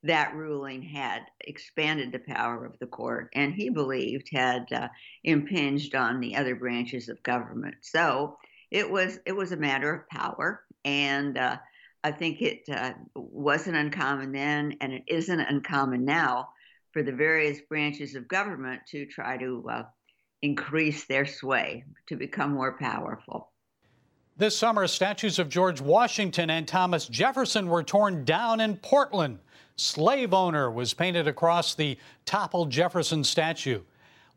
that 0.02 0.34
ruling 0.34 0.82
had 0.82 1.22
expanded 1.42 2.10
the 2.10 2.18
power 2.18 2.64
of 2.64 2.78
the 2.78 2.86
court 2.86 3.28
and 3.34 3.52
he 3.52 3.68
believed 3.68 4.28
had 4.32 4.64
uh, 4.72 4.88
impinged 5.24 5.94
on 5.94 6.20
the 6.20 6.36
other 6.36 6.54
branches 6.54 7.10
of 7.10 7.22
government. 7.22 7.74
So 7.82 8.38
it 8.70 8.90
was 8.90 9.18
it 9.26 9.32
was 9.32 9.52
a 9.52 9.56
matter 9.56 9.94
of 9.94 10.08
power, 10.08 10.62
and 10.84 11.36
uh, 11.36 11.58
I 12.02 12.12
think 12.12 12.40
it 12.40 12.62
uh, 12.70 12.92
wasn't 13.14 13.76
uncommon 13.76 14.32
then, 14.32 14.76
and 14.80 14.92
it 14.92 15.02
isn't 15.08 15.40
uncommon 15.40 16.04
now 16.04 16.50
for 16.92 17.02
the 17.02 17.12
various 17.12 17.60
branches 17.60 18.14
of 18.14 18.26
government 18.28 18.82
to 18.88 19.06
try 19.06 19.36
to 19.36 19.64
uh, 19.70 19.82
increase 20.42 21.04
their 21.04 21.26
sway, 21.26 21.84
to 22.06 22.16
become 22.16 22.52
more 22.52 22.72
powerful. 22.78 23.50
This 24.36 24.56
summer, 24.56 24.86
statues 24.86 25.38
of 25.38 25.50
George 25.50 25.80
Washington 25.80 26.48
and 26.48 26.66
Thomas 26.66 27.06
Jefferson 27.06 27.68
were 27.68 27.82
torn 27.82 28.24
down 28.24 28.60
in 28.60 28.76
Portland. 28.76 29.38
Slave 29.76 30.32
owner 30.32 30.70
was 30.70 30.94
painted 30.94 31.28
across 31.28 31.74
the 31.74 31.98
toppled 32.24 32.70
Jefferson 32.70 33.22
statue. 33.22 33.82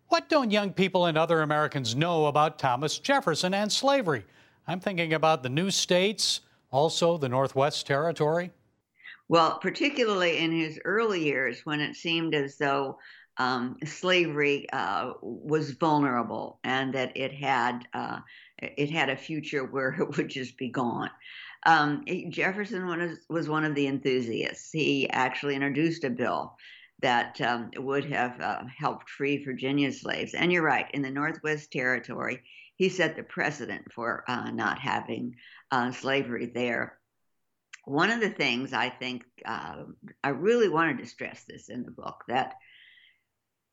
What 0.09 0.29
don't 0.29 0.51
young 0.51 0.73
people 0.73 1.05
and 1.05 1.17
other 1.17 1.41
Americans 1.41 1.95
know 1.95 2.25
about 2.25 2.59
Thomas 2.59 2.99
Jefferson 2.99 3.53
and 3.53 3.71
slavery? 3.71 4.25
I'm 4.67 4.79
thinking 4.79 5.13
about 5.13 5.41
the 5.41 5.49
new 5.49 5.71
states, 5.71 6.41
also 6.69 7.17
the 7.17 7.29
Northwest 7.29 7.87
Territory. 7.87 8.51
Well, 9.29 9.57
particularly 9.59 10.39
in 10.39 10.51
his 10.51 10.79
early 10.83 11.23
years 11.23 11.65
when 11.65 11.79
it 11.79 11.95
seemed 11.95 12.35
as 12.35 12.57
though 12.57 12.99
um, 13.37 13.77
slavery 13.85 14.67
uh, 14.71 15.13
was 15.21 15.71
vulnerable 15.71 16.59
and 16.63 16.93
that 16.93 17.17
it 17.17 17.33
had 17.33 17.87
uh, 17.93 18.19
it 18.59 18.89
had 18.89 19.09
a 19.09 19.17
future 19.17 19.65
where 19.65 19.93
it 19.99 20.17
would 20.17 20.29
just 20.29 20.57
be 20.57 20.69
gone. 20.69 21.09
Um, 21.65 22.03
Jefferson 22.29 23.17
was, 23.29 23.49
one 23.49 23.63
of 23.63 23.75
the 23.75 23.87
enthusiasts. 23.87 24.71
He 24.71 25.09
actually 25.09 25.55
introduced 25.55 26.03
a 26.03 26.09
bill 26.09 26.57
that 27.01 27.39
um, 27.41 27.71
would 27.77 28.05
have 28.05 28.39
uh, 28.39 28.63
helped 28.77 29.09
free 29.09 29.43
Virginia 29.43 29.91
slaves. 29.91 30.33
And 30.33 30.51
you're 30.51 30.63
right, 30.63 30.89
in 30.93 31.01
the 31.01 31.09
Northwest 31.09 31.71
Territory, 31.71 32.41
he 32.75 32.89
set 32.89 33.15
the 33.15 33.23
precedent 33.23 33.91
for 33.93 34.23
uh, 34.27 34.51
not 34.51 34.79
having 34.79 35.35
uh, 35.71 35.91
slavery 35.91 36.51
there. 36.53 36.97
One 37.85 38.09
of 38.09 38.21
the 38.21 38.29
things 38.29 38.73
I 38.73 38.89
think 38.89 39.23
uh, 39.45 39.83
I 40.23 40.29
really 40.29 40.69
wanted 40.69 40.97
to 40.99 41.05
stress 41.05 41.43
this 41.43 41.69
in 41.69 41.83
the 41.83 41.91
book 41.91 42.23
that 42.27 42.55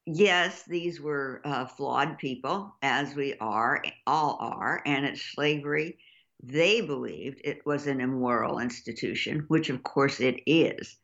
yes, 0.06 0.62
these 0.64 1.00
were 1.00 1.40
uh, 1.44 1.66
flawed 1.66 2.18
people, 2.18 2.74
as 2.82 3.14
we 3.14 3.34
are, 3.40 3.82
all 4.06 4.38
are, 4.40 4.82
and 4.86 5.04
it's 5.06 5.22
slavery. 5.22 5.98
They 6.42 6.80
believed 6.80 7.40
it 7.44 7.64
was 7.66 7.86
an 7.86 8.00
immoral 8.00 8.60
institution, 8.60 9.44
which 9.48 9.68
of 9.70 9.82
course 9.82 10.20
it 10.20 10.40
is. 10.46 10.96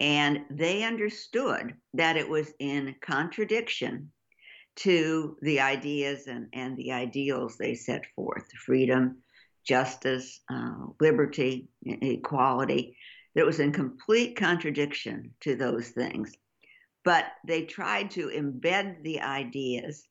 And 0.00 0.40
they 0.50 0.82
understood 0.82 1.74
that 1.94 2.16
it 2.16 2.28
was 2.28 2.52
in 2.58 2.96
contradiction 3.00 4.10
to 4.76 5.36
the 5.40 5.60
ideas 5.60 6.26
and, 6.26 6.48
and 6.52 6.76
the 6.76 6.90
ideals 6.90 7.56
they 7.56 7.74
set 7.74 8.04
forth 8.16 8.44
freedom, 8.66 9.18
justice, 9.64 10.40
uh, 10.52 10.86
liberty, 11.00 11.68
equality. 11.84 12.96
That 13.34 13.42
it 13.42 13.46
was 13.46 13.60
in 13.60 13.72
complete 13.72 14.36
contradiction 14.36 15.34
to 15.40 15.54
those 15.54 15.88
things 15.90 16.32
but 17.04 17.26
they 17.46 17.62
tried 17.62 18.10
to 18.12 18.28
embed 18.28 19.02
the 19.02 19.20
ideas 19.20 20.08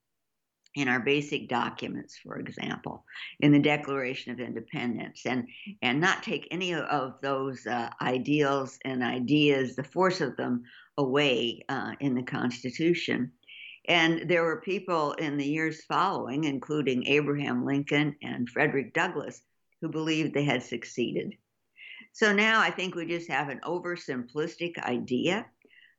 in 0.75 0.87
our 0.87 0.99
basic 0.99 1.49
documents, 1.49 2.17
for 2.17 2.37
example, 2.39 3.05
in 3.39 3.51
the 3.51 3.59
Declaration 3.59 4.31
of 4.31 4.39
Independence, 4.39 5.21
and 5.25 5.47
and 5.81 5.99
not 5.99 6.23
take 6.23 6.47
any 6.49 6.73
of 6.73 7.21
those 7.21 7.65
uh, 7.67 7.89
ideals 8.01 8.79
and 8.83 9.03
ideas, 9.03 9.75
the 9.75 9.83
force 9.83 10.21
of 10.21 10.35
them, 10.35 10.63
away 10.97 11.63
uh, 11.69 11.93
in 11.99 12.15
the 12.15 12.23
Constitution. 12.23 13.31
And 13.87 14.29
there 14.29 14.43
were 14.43 14.61
people 14.61 15.11
in 15.13 15.37
the 15.37 15.45
years 15.45 15.83
following, 15.83 16.45
including 16.45 17.05
Abraham 17.05 17.65
Lincoln 17.65 18.15
and 18.21 18.49
Frederick 18.49 18.93
Douglass, 18.93 19.41
who 19.81 19.89
believed 19.89 20.33
they 20.33 20.45
had 20.45 20.63
succeeded. 20.63 21.35
So 22.13 22.33
now 22.33 22.61
I 22.61 22.71
think 22.71 22.95
we 22.95 23.05
just 23.05 23.29
have 23.29 23.49
an 23.49 23.59
oversimplistic 23.63 24.77
idea 24.79 25.45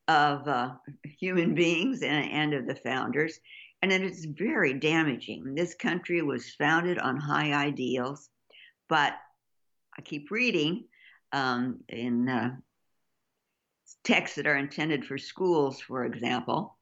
of 0.08 0.46
uh, 0.46 0.73
human 1.18 1.54
beings 1.54 2.02
and, 2.02 2.30
and 2.30 2.54
of 2.54 2.66
the 2.66 2.75
founders. 2.75 3.38
And 3.82 3.92
it 3.92 4.02
is 4.02 4.25
very 4.25 4.75
damaging. 4.75 5.54
This 5.54 5.75
country 5.75 6.23
was 6.23 6.54
founded 6.54 6.99
on 6.99 7.16
high 7.16 7.52
ideals, 7.52 8.28
but 8.88 9.14
I 9.96 10.02
keep 10.02 10.30
reading 10.30 10.84
um, 11.32 11.80
in 11.88 12.28
uh, 12.28 12.56
texts 14.04 14.37
that 14.37 14.46
are 14.46 14.56
intended 14.56 15.04
for 15.04 15.18
schools, 15.18 15.80
for 15.80 16.04
example, 16.04 16.76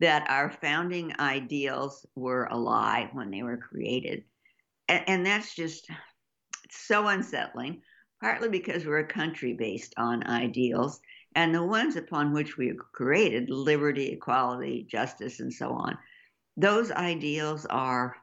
that 0.00 0.28
our 0.28 0.50
founding 0.50 1.12
ideals 1.18 2.06
were 2.14 2.44
a 2.44 2.56
lie 2.56 3.08
when 3.12 3.30
they 3.30 3.42
were 3.42 3.56
created. 3.56 4.24
And, 4.88 5.04
and 5.06 5.26
that's 5.26 5.54
just 5.54 5.88
so 6.70 7.06
unsettling, 7.08 7.82
partly 8.20 8.48
because 8.48 8.84
we're 8.84 8.98
a 8.98 9.06
country 9.06 9.54
based 9.54 9.94
on 9.96 10.26
ideals 10.26 11.00
and 11.34 11.54
the 11.54 11.62
ones 11.62 11.96
upon 11.96 12.32
which 12.32 12.56
we 12.56 12.72
created 12.92 13.50
liberty, 13.50 14.12
equality, 14.12 14.86
justice, 14.88 15.40
and 15.40 15.52
so 15.52 15.70
on 15.70 15.98
those 16.56 16.90
ideals 16.90 17.66
are 17.66 18.16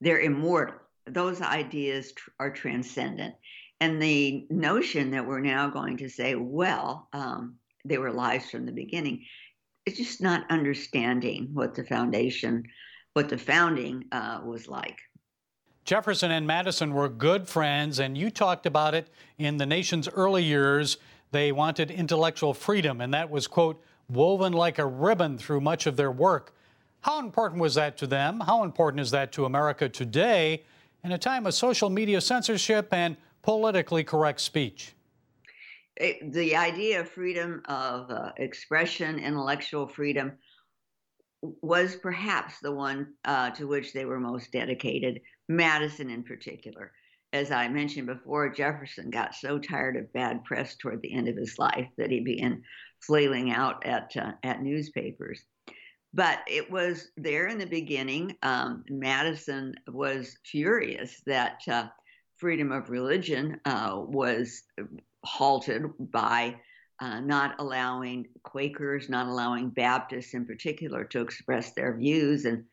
they're 0.00 0.20
immortal. 0.20 0.74
Those 1.06 1.40
ideas 1.40 2.12
tr- 2.12 2.30
are 2.38 2.50
transcendent. 2.50 3.34
And 3.80 4.00
the 4.00 4.46
notion 4.50 5.10
that 5.12 5.26
we're 5.26 5.40
now 5.40 5.68
going 5.68 5.98
to 5.98 6.08
say 6.08 6.34
well 6.34 7.08
um, 7.12 7.56
they 7.84 7.98
were 7.98 8.12
lies 8.12 8.50
from 8.50 8.66
the 8.66 8.72
beginning 8.72 9.26
it's 9.84 9.98
just 9.98 10.22
not 10.22 10.50
understanding 10.50 11.50
what 11.52 11.74
the 11.74 11.84
foundation 11.84 12.64
what 13.12 13.28
the 13.28 13.36
founding 13.36 14.04
uh, 14.12 14.40
was 14.42 14.66
like 14.66 14.98
Jefferson 15.84 16.30
and 16.30 16.46
Madison 16.46 16.94
were 16.94 17.10
good 17.10 17.46
friends, 17.46 17.98
and 17.98 18.16
you 18.16 18.30
talked 18.30 18.64
about 18.64 18.94
it 18.94 19.08
in 19.36 19.58
the 19.58 19.66
nation's 19.66 20.08
early 20.08 20.42
years. 20.42 20.96
They 21.30 21.52
wanted 21.52 21.90
intellectual 21.90 22.54
freedom, 22.54 23.02
and 23.02 23.12
that 23.12 23.28
was, 23.28 23.46
quote, 23.46 23.82
woven 24.08 24.54
like 24.54 24.78
a 24.78 24.86
ribbon 24.86 25.36
through 25.36 25.60
much 25.60 25.86
of 25.86 25.96
their 25.96 26.10
work. 26.10 26.54
How 27.02 27.18
important 27.18 27.60
was 27.60 27.74
that 27.74 27.98
to 27.98 28.06
them? 28.06 28.40
How 28.40 28.64
important 28.64 29.00
is 29.00 29.10
that 29.10 29.30
to 29.32 29.44
America 29.44 29.88
today 29.90 30.62
in 31.02 31.12
a 31.12 31.18
time 31.18 31.44
of 31.44 31.52
social 31.52 31.90
media 31.90 32.22
censorship 32.22 32.88
and 32.92 33.18
politically 33.42 34.04
correct 34.04 34.40
speech? 34.40 34.94
It, 35.96 36.32
the 36.32 36.56
idea 36.56 37.00
of 37.00 37.10
freedom 37.10 37.60
of 37.66 38.10
uh, 38.10 38.32
expression, 38.38 39.18
intellectual 39.18 39.86
freedom, 39.86 40.32
was 41.60 41.94
perhaps 41.96 42.58
the 42.60 42.72
one 42.72 43.12
uh, 43.26 43.50
to 43.50 43.66
which 43.66 43.92
they 43.92 44.06
were 44.06 44.18
most 44.18 44.50
dedicated. 44.50 45.20
Madison 45.48 46.10
in 46.10 46.22
particular. 46.22 46.92
As 47.32 47.50
I 47.50 47.68
mentioned 47.68 48.06
before, 48.06 48.48
Jefferson 48.48 49.10
got 49.10 49.34
so 49.34 49.58
tired 49.58 49.96
of 49.96 50.12
bad 50.12 50.44
press 50.44 50.76
toward 50.76 51.02
the 51.02 51.12
end 51.12 51.28
of 51.28 51.36
his 51.36 51.58
life 51.58 51.88
that 51.98 52.10
he 52.10 52.20
began 52.20 52.62
flailing 53.00 53.50
out 53.50 53.84
at 53.84 54.12
uh, 54.16 54.32
at 54.42 54.62
newspapers. 54.62 55.42
But 56.12 56.38
it 56.46 56.70
was 56.70 57.08
there 57.16 57.48
in 57.48 57.58
the 57.58 57.66
beginning. 57.66 58.36
Um, 58.42 58.84
Madison 58.88 59.74
was 59.88 60.38
furious 60.44 61.20
that 61.26 61.60
uh, 61.68 61.88
freedom 62.36 62.70
of 62.70 62.88
religion 62.88 63.60
uh, 63.64 63.96
was 63.96 64.62
halted 65.24 65.86
by 65.98 66.54
uh, 67.00 67.18
not 67.18 67.56
allowing 67.58 68.26
Quakers, 68.44 69.08
not 69.08 69.26
allowing 69.26 69.70
Baptists 69.70 70.34
in 70.34 70.46
particular 70.46 71.04
to 71.04 71.20
express 71.20 71.72
their 71.72 71.96
views, 71.96 72.44
and 72.44 72.64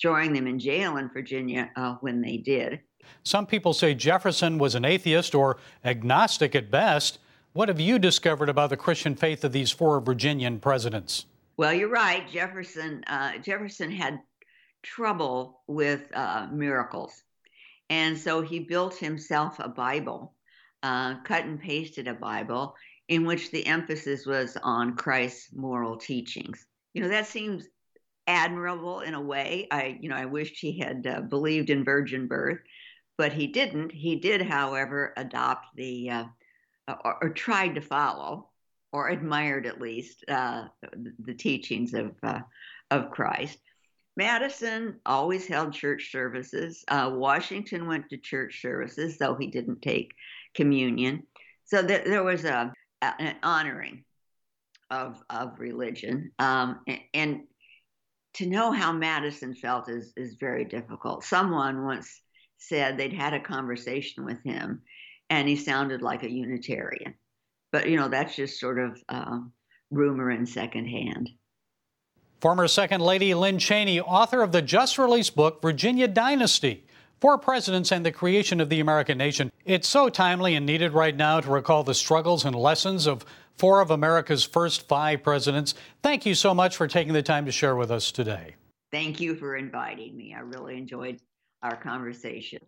throwing 0.00 0.32
them 0.32 0.46
in 0.46 0.58
jail 0.58 0.96
in 0.96 1.08
Virginia 1.08 1.70
uh, 1.76 1.96
when 2.00 2.20
they 2.20 2.36
did. 2.36 2.80
Some 3.22 3.46
people 3.46 3.72
say 3.72 3.94
Jefferson 3.94 4.58
was 4.58 4.74
an 4.74 4.84
atheist 4.84 5.34
or 5.34 5.58
agnostic 5.84 6.54
at 6.54 6.70
best. 6.70 7.18
What 7.52 7.68
have 7.68 7.80
you 7.80 7.98
discovered 7.98 8.48
about 8.48 8.70
the 8.70 8.76
Christian 8.76 9.14
faith 9.14 9.44
of 9.44 9.52
these 9.52 9.70
four 9.70 10.00
Virginian 10.00 10.58
presidents? 10.58 11.26
Well, 11.56 11.72
you're 11.72 11.88
right. 11.88 12.28
Jefferson 12.28 13.04
uh, 13.06 13.38
Jefferson 13.38 13.90
had 13.90 14.18
trouble 14.82 15.62
with 15.68 16.02
uh, 16.14 16.48
miracles, 16.50 17.22
and 17.90 18.18
so 18.18 18.42
he 18.42 18.58
built 18.58 18.96
himself 18.96 19.60
a 19.60 19.68
Bible, 19.68 20.34
uh, 20.82 21.20
cut 21.22 21.44
and 21.44 21.60
pasted 21.60 22.08
a 22.08 22.14
Bible 22.14 22.74
in 23.08 23.24
which 23.24 23.52
the 23.52 23.64
emphasis 23.66 24.26
was 24.26 24.56
on 24.62 24.96
Christ's 24.96 25.50
moral 25.54 25.96
teachings. 25.96 26.66
You 26.92 27.02
know 27.02 27.08
that 27.08 27.26
seems 27.26 27.68
admirable 28.26 29.00
in 29.00 29.14
a 29.14 29.20
way. 29.20 29.66
I, 29.70 29.98
you 30.00 30.08
know, 30.08 30.16
I 30.16 30.26
wished 30.26 30.58
he 30.58 30.78
had 30.78 31.06
uh, 31.06 31.20
believed 31.20 31.70
in 31.70 31.84
virgin 31.84 32.26
birth, 32.26 32.60
but 33.18 33.32
he 33.32 33.46
didn't. 33.46 33.92
He 33.92 34.16
did, 34.16 34.42
however, 34.42 35.12
adopt 35.16 35.76
the 35.76 36.10
uh, 36.10 36.24
or, 36.88 37.24
or, 37.24 37.30
tried 37.30 37.74
to 37.74 37.80
follow 37.80 38.50
or 38.92 39.08
admired 39.08 39.66
at 39.66 39.80
least 39.80 40.24
uh, 40.28 40.66
the 41.24 41.34
teachings 41.34 41.94
of 41.94 42.12
uh, 42.22 42.40
of 42.90 43.10
Christ. 43.10 43.58
Madison 44.16 45.00
always 45.04 45.46
held 45.46 45.72
church 45.72 46.12
services. 46.12 46.84
Uh, 46.86 47.10
Washington 47.14 47.86
went 47.88 48.08
to 48.10 48.16
church 48.16 48.62
services, 48.62 49.18
though 49.18 49.34
he 49.34 49.48
didn't 49.48 49.82
take 49.82 50.14
communion. 50.54 51.24
So 51.64 51.84
th- 51.84 52.04
there 52.04 52.22
was 52.22 52.44
a, 52.44 52.72
an 53.02 53.36
honoring 53.42 54.04
of 54.90 55.22
of 55.28 55.58
religion, 55.58 56.30
um, 56.38 56.80
and, 56.86 57.00
and 57.12 57.40
to 58.34 58.46
know 58.46 58.72
how 58.72 58.92
Madison 58.92 59.54
felt 59.54 59.88
is 59.88 60.12
is 60.16 60.34
very 60.34 60.64
difficult. 60.64 61.24
Someone 61.24 61.84
once 61.84 62.20
said 62.58 62.96
they'd 62.96 63.12
had 63.12 63.34
a 63.34 63.40
conversation 63.40 64.24
with 64.24 64.42
him, 64.42 64.82
and 65.30 65.48
he 65.48 65.56
sounded 65.56 66.02
like 66.02 66.22
a 66.22 66.30
Unitarian. 66.30 67.14
But 67.72 67.88
you 67.88 67.96
know, 67.96 68.08
that's 68.08 68.36
just 68.36 68.60
sort 68.60 68.78
of 68.78 69.02
uh, 69.08 69.38
rumor 69.90 70.30
in 70.30 70.46
secondhand. 70.46 71.30
Former 72.40 72.68
Second 72.68 73.00
Lady 73.00 73.32
Lynne 73.32 73.58
Cheney, 73.58 74.00
author 74.00 74.42
of 74.42 74.52
the 74.52 74.60
just 74.60 74.98
released 74.98 75.34
book 75.34 75.62
Virginia 75.62 76.06
Dynasty 76.06 76.84
Four 77.20 77.38
Presidents 77.38 77.90
and 77.90 78.04
the 78.04 78.12
Creation 78.12 78.60
of 78.60 78.68
the 78.68 78.80
American 78.80 79.16
Nation. 79.16 79.50
It's 79.64 79.88
so 79.88 80.10
timely 80.10 80.54
and 80.54 80.66
needed 80.66 80.92
right 80.92 81.16
now 81.16 81.40
to 81.40 81.50
recall 81.50 81.82
the 81.82 81.94
struggles 81.94 82.44
and 82.44 82.54
lessons 82.54 83.06
of 83.06 83.24
four 83.56 83.80
of 83.80 83.90
America's 83.90 84.44
first 84.44 84.88
five 84.88 85.22
presidents. 85.22 85.74
Thank 86.02 86.26
you 86.26 86.34
so 86.34 86.54
much 86.54 86.76
for 86.76 86.86
taking 86.86 87.12
the 87.12 87.22
time 87.22 87.46
to 87.46 87.52
share 87.52 87.76
with 87.76 87.90
us 87.90 88.10
today. 88.10 88.56
Thank 88.90 89.20
you 89.20 89.34
for 89.34 89.56
inviting 89.56 90.16
me. 90.16 90.34
I 90.34 90.40
really 90.40 90.76
enjoyed 90.76 91.18
our 91.62 91.76
conversation. 91.76 92.60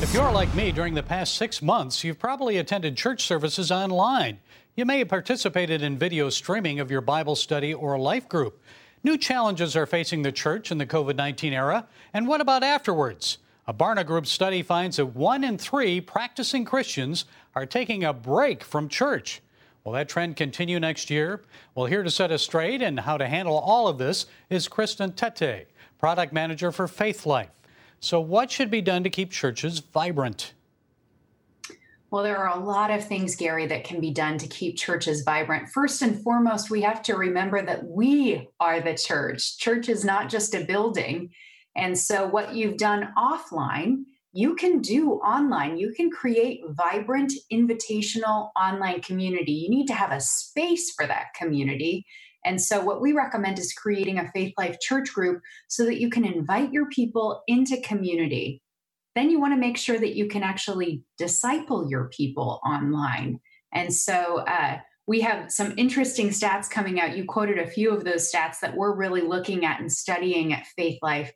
If 0.00 0.12
you're 0.12 0.32
like 0.32 0.54
me, 0.54 0.72
during 0.72 0.94
the 0.94 1.02
past 1.02 1.34
six 1.34 1.62
months, 1.62 2.04
you've 2.04 2.18
probably 2.18 2.58
attended 2.58 2.96
church 2.96 3.22
services 3.24 3.70
online. 3.70 4.40
You 4.76 4.84
may 4.84 4.98
have 4.98 5.08
participated 5.08 5.82
in 5.82 5.96
video 5.98 6.28
streaming 6.30 6.80
of 6.80 6.90
your 6.90 7.00
Bible 7.00 7.36
study 7.36 7.72
or 7.72 7.98
life 7.98 8.28
group. 8.28 8.60
New 9.04 9.16
challenges 9.16 9.76
are 9.76 9.86
facing 9.86 10.22
the 10.22 10.32
church 10.32 10.72
in 10.72 10.78
the 10.78 10.86
COVID 10.86 11.16
19 11.16 11.52
era. 11.52 11.86
And 12.12 12.26
what 12.26 12.40
about 12.40 12.62
afterwards? 12.62 13.38
A 13.66 13.72
Barna 13.72 14.04
Group 14.04 14.26
study 14.26 14.62
finds 14.62 14.98
that 14.98 15.06
one 15.06 15.42
in 15.42 15.56
three 15.56 16.00
practicing 16.00 16.64
Christians 16.64 17.24
are 17.54 17.66
taking 17.66 18.04
a 18.04 18.12
break 18.12 18.62
from 18.62 18.88
church. 18.88 19.40
Will 19.84 19.92
that 19.92 20.08
trend 20.08 20.36
continue 20.36 20.80
next 20.80 21.10
year? 21.10 21.42
Well, 21.74 21.86
here 21.86 22.02
to 22.02 22.10
set 22.10 22.32
us 22.32 22.42
straight 22.42 22.80
and 22.82 22.98
how 23.00 23.18
to 23.18 23.28
handle 23.28 23.58
all 23.58 23.86
of 23.86 23.98
this 23.98 24.26
is 24.48 24.66
Kristen 24.66 25.12
Tete, 25.12 25.68
product 25.98 26.32
manager 26.32 26.72
for 26.72 26.86
Faithlife. 26.86 27.48
So, 28.00 28.20
what 28.20 28.50
should 28.50 28.70
be 28.70 28.80
done 28.80 29.04
to 29.04 29.10
keep 29.10 29.30
churches 29.30 29.78
vibrant? 29.80 30.54
Well, 32.10 32.22
there 32.22 32.38
are 32.38 32.56
a 32.56 32.64
lot 32.64 32.90
of 32.90 33.04
things, 33.04 33.34
Gary, 33.34 33.66
that 33.66 33.84
can 33.84 34.00
be 34.00 34.12
done 34.12 34.38
to 34.38 34.46
keep 34.46 34.76
churches 34.76 35.22
vibrant. 35.22 35.68
First 35.68 36.00
and 36.00 36.22
foremost, 36.22 36.70
we 36.70 36.82
have 36.82 37.02
to 37.02 37.16
remember 37.16 37.60
that 37.60 37.84
we 37.84 38.48
are 38.60 38.80
the 38.80 38.94
church. 38.94 39.58
Church 39.58 39.88
is 39.88 40.04
not 40.04 40.30
just 40.30 40.54
a 40.54 40.64
building. 40.64 41.30
And 41.76 41.98
so, 41.98 42.26
what 42.26 42.54
you've 42.54 42.76
done 42.76 43.12
offline, 43.18 44.04
you 44.34 44.56
can 44.56 44.80
do 44.80 45.12
online. 45.14 45.78
You 45.78 45.94
can 45.94 46.10
create 46.10 46.62
vibrant, 46.70 47.32
invitational 47.52 48.50
online 48.60 49.02
community. 49.02 49.52
You 49.52 49.70
need 49.70 49.88
to 49.88 49.94
have 49.94 50.12
a 50.12 50.20
space 50.20 50.92
for 50.92 51.06
that 51.06 51.34
community. 51.36 52.06
And 52.46 52.60
so, 52.60 52.82
what 52.82 53.02
we 53.02 53.12
recommend 53.12 53.58
is 53.60 53.74
creating 53.74 54.18
a 54.20 54.30
Faithlife 54.36 54.78
church 54.82 55.14
group 55.14 55.42
so 55.68 55.86
that 55.86 56.00
you 56.00 56.10
can 56.10 56.26
invite 56.26 56.72
your 56.72 56.88
people 56.90 57.42
into 57.48 57.78
community 57.82 58.58
then 59.16 59.30
you 59.30 59.40
want 59.40 59.54
to 59.54 59.60
make 59.60 59.78
sure 59.78 60.00
that 60.00 60.16
you 60.16 60.28
can 60.28 60.44
actually 60.44 61.04
disciple 61.18 61.90
your 61.90 62.06
people 62.10 62.62
online. 62.66 63.40
And 63.74 63.94
so 63.94 64.40
uh, 64.48 64.78
we 65.08 65.22
have 65.22 65.52
some 65.52 65.74
interesting 65.78 66.30
stats 66.30 66.70
coming 66.70 67.00
out. 67.00 67.18
You 67.18 67.26
quoted 67.26 67.60
a 67.60 67.68
few 67.68 67.92
of 67.92 68.04
those 68.04 68.32
stats 68.32 68.60
that 68.62 68.76
we're 68.76 68.96
really 68.96 69.22
looking 69.22 69.66
at 69.66 69.80
and 69.80 69.92
studying 69.92 70.54
at 70.54 70.66
Faithlife. 70.80 71.30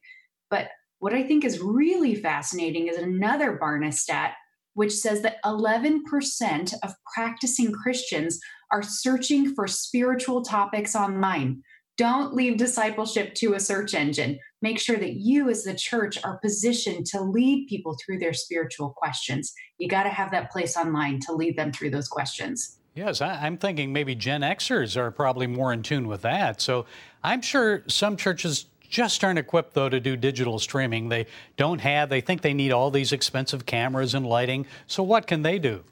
But 0.50 0.70
what 0.98 1.14
I 1.14 1.22
think 1.22 1.44
is 1.44 1.60
really 1.60 2.14
fascinating 2.14 2.88
is 2.88 2.96
another 2.96 3.58
Barna 3.60 3.92
stat, 3.92 4.34
which 4.74 4.92
says 4.92 5.22
that 5.22 5.42
11% 5.44 6.74
of 6.82 6.94
practicing 7.14 7.72
Christians 7.72 8.40
are 8.72 8.82
searching 8.82 9.54
for 9.54 9.66
spiritual 9.66 10.42
topics 10.42 10.94
online. 10.94 11.62
Don't 11.96 12.34
leave 12.34 12.58
discipleship 12.58 13.34
to 13.34 13.54
a 13.54 13.60
search 13.60 13.94
engine. 13.94 14.38
Make 14.62 14.78
sure 14.78 14.96
that 14.96 15.14
you, 15.14 15.50
as 15.50 15.64
the 15.64 15.74
church, 15.74 16.16
are 16.22 16.38
positioned 16.38 17.06
to 17.06 17.20
lead 17.20 17.66
people 17.68 17.96
through 17.96 18.18
their 18.18 18.32
spiritual 18.32 18.90
questions. 18.90 19.52
You 19.78 19.88
got 19.88 20.04
to 20.04 20.10
have 20.10 20.30
that 20.30 20.52
place 20.52 20.76
online 20.76 21.18
to 21.26 21.32
lead 21.32 21.56
them 21.56 21.72
through 21.72 21.90
those 21.90 22.06
questions. 22.06 22.78
Yes, 22.94 23.20
I'm 23.20 23.58
thinking 23.58 23.92
maybe 23.92 24.16
Gen 24.16 24.40
Xers 24.40 24.96
are 24.96 25.10
probably 25.12 25.46
more 25.46 25.72
in 25.72 25.82
tune 25.82 26.08
with 26.08 26.22
that. 26.22 26.60
So 26.60 26.86
I'm 27.22 27.42
sure 27.42 27.82
some 27.86 28.16
churches 28.16 28.66
just 28.88 29.22
aren't 29.22 29.38
equipped, 29.38 29.74
though, 29.74 29.88
to 29.88 30.00
do 30.00 30.16
digital 30.16 30.58
streaming. 30.58 31.08
They 31.08 31.26
don't 31.56 31.80
have, 31.80 32.08
they 32.08 32.20
think 32.20 32.42
they 32.42 32.54
need 32.54 32.72
all 32.72 32.90
these 32.90 33.12
expensive 33.12 33.66
cameras 33.66 34.14
and 34.14 34.26
lighting. 34.26 34.66
So 34.86 35.02
what 35.02 35.26
can 35.26 35.42
they 35.42 35.58
do? 35.58 35.84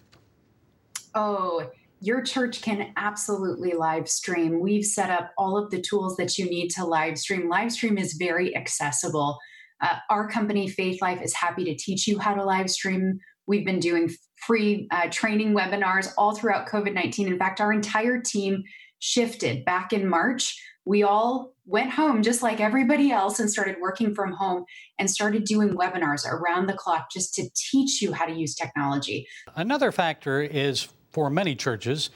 Oh, 1.14 1.70
your 2.00 2.22
church 2.22 2.62
can 2.62 2.92
absolutely 2.96 3.72
live 3.72 4.08
stream. 4.08 4.60
We've 4.60 4.84
set 4.84 5.10
up 5.10 5.32
all 5.38 5.56
of 5.56 5.70
the 5.70 5.80
tools 5.80 6.16
that 6.16 6.38
you 6.38 6.44
need 6.46 6.68
to 6.70 6.84
live 6.84 7.18
stream. 7.18 7.48
Live 7.48 7.72
stream 7.72 7.98
is 7.98 8.14
very 8.14 8.54
accessible. 8.56 9.38
Uh, 9.80 9.96
our 10.10 10.28
company, 10.28 10.70
Faithlife, 10.70 11.22
is 11.22 11.34
happy 11.34 11.64
to 11.64 11.74
teach 11.74 12.06
you 12.06 12.18
how 12.18 12.34
to 12.34 12.44
live 12.44 12.70
stream. 12.70 13.18
We've 13.46 13.64
been 13.64 13.80
doing 13.80 14.10
free 14.46 14.88
uh, 14.90 15.08
training 15.10 15.54
webinars 15.54 16.12
all 16.18 16.34
throughout 16.34 16.68
COVID 16.68 16.92
19. 16.92 17.28
In 17.28 17.38
fact, 17.38 17.60
our 17.60 17.72
entire 17.72 18.20
team 18.20 18.62
shifted 18.98 19.64
back 19.64 19.92
in 19.92 20.08
March. 20.08 20.60
We 20.86 21.02
all 21.02 21.52
went 21.66 21.90
home 21.90 22.22
just 22.22 22.42
like 22.42 22.60
everybody 22.60 23.10
else 23.10 23.40
and 23.40 23.50
started 23.50 23.76
working 23.80 24.14
from 24.14 24.32
home 24.32 24.64
and 24.98 25.10
started 25.10 25.44
doing 25.44 25.70
webinars 25.70 26.24
around 26.24 26.68
the 26.68 26.74
clock 26.74 27.10
just 27.10 27.34
to 27.34 27.50
teach 27.54 28.00
you 28.00 28.12
how 28.12 28.24
to 28.24 28.32
use 28.32 28.54
technology. 28.54 29.26
Another 29.54 29.92
factor 29.92 30.40
is 30.40 30.88
for 31.10 31.28
many 31.28 31.56
churches, 31.56 32.10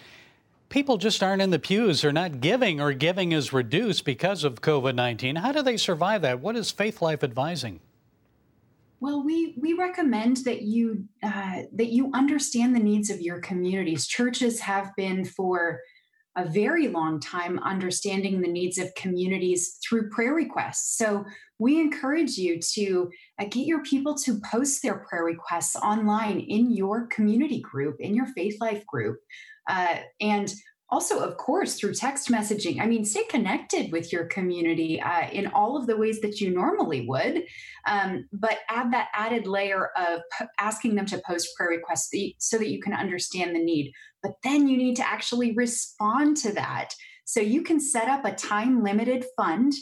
people 0.69 0.97
just 0.97 1.23
aren't 1.23 1.43
in 1.43 1.51
the 1.51 1.59
pews. 1.59 2.01
They're 2.01 2.13
not 2.13 2.41
giving, 2.41 2.81
or 2.81 2.95
giving 2.95 3.33
is 3.33 3.53
reduced 3.53 4.05
because 4.05 4.45
of 4.45 4.63
COVID 4.63 4.95
19. 4.95 5.37
How 5.37 5.53
do 5.53 5.63
they 5.63 5.77
survive 5.77 6.23
that? 6.23 6.41
What 6.41 6.57
is 6.57 6.73
Faithlife 6.73 7.23
advising? 7.23 7.81
Well, 9.01 9.23
we 9.23 9.55
we 9.59 9.73
recommend 9.73 10.39
that 10.45 10.63
you 10.63 11.05
uh, 11.23 11.63
that 11.73 11.89
you 11.89 12.11
understand 12.13 12.77
the 12.77 12.81
needs 12.81 13.11
of 13.11 13.21
your 13.21 13.41
communities. 13.41 14.07
Churches 14.07 14.61
have 14.61 14.95
been 14.97 15.25
for 15.25 15.81
a 16.37 16.49
very 16.49 16.89
long 16.89 17.21
time 17.21 17.59
understanding 17.61 18.41
the 18.41 18.49
needs 18.49 18.79
of 18.79 18.95
communities 18.95 19.79
through 19.83 20.11
prayer 20.11 20.35
requests. 20.35 20.97
So 20.97 21.25
we 21.59 21.81
encourage 21.81 22.39
you 22.39 22.59
to 22.75 23.11
uh, 23.39 23.45
get 23.45 23.67
your 23.67 23.83
people 23.83 24.15
to 24.19 24.41
post 24.51 24.83
their 24.83 24.99
prayer 24.99 25.25
requests 25.25 25.77
online 25.77 26.41
in 26.41 26.71
your 26.71 27.07
community 27.09 27.61
group, 27.61 27.97
in 28.01 28.15
your 28.15 28.27
Faithlife 28.37 28.87
group. 28.87 29.19
Uh, 29.69 29.97
and 30.21 30.53
also, 30.91 31.21
of 31.21 31.37
course, 31.37 31.75
through 31.75 31.95
text 31.95 32.29
messaging. 32.29 32.81
I 32.81 32.87
mean, 32.87 33.05
stay 33.05 33.25
connected 33.25 33.93
with 33.93 34.13
your 34.13 34.25
community 34.27 35.01
uh, 35.01 35.29
in 35.31 35.47
all 35.49 35.77
of 35.77 35.87
the 35.87 35.97
ways 35.97 36.21
that 36.21 36.41
you 36.41 36.51
normally 36.51 37.07
would, 37.07 37.45
um, 37.87 38.27
but 38.33 38.59
add 38.69 38.93
that 38.93 39.09
added 39.15 39.47
layer 39.47 39.91
of 39.97 40.21
p- 40.37 40.47
asking 40.59 40.97
them 40.97 41.07
to 41.07 41.23
post 41.27 41.49
prayer 41.57 41.71
requests 41.71 42.15
so 42.39 42.59
that 42.59 42.71
you 42.71 42.81
can 42.81 42.93
understand 42.93 43.55
the 43.55 43.63
need. 43.63 43.93
But 44.23 44.33
then 44.43 44.67
you 44.67 44.77
need 44.77 44.97
to 44.97 45.09
actually 45.09 45.53
respond 45.53 46.37
to 46.39 46.53
that. 46.55 46.95
So 47.25 47.41
you 47.41 47.63
can 47.63 47.81
set 47.81 48.09
up 48.09 48.25
a 48.25 48.35
time 48.35 48.83
limited 48.83 49.25
fund 49.37 49.73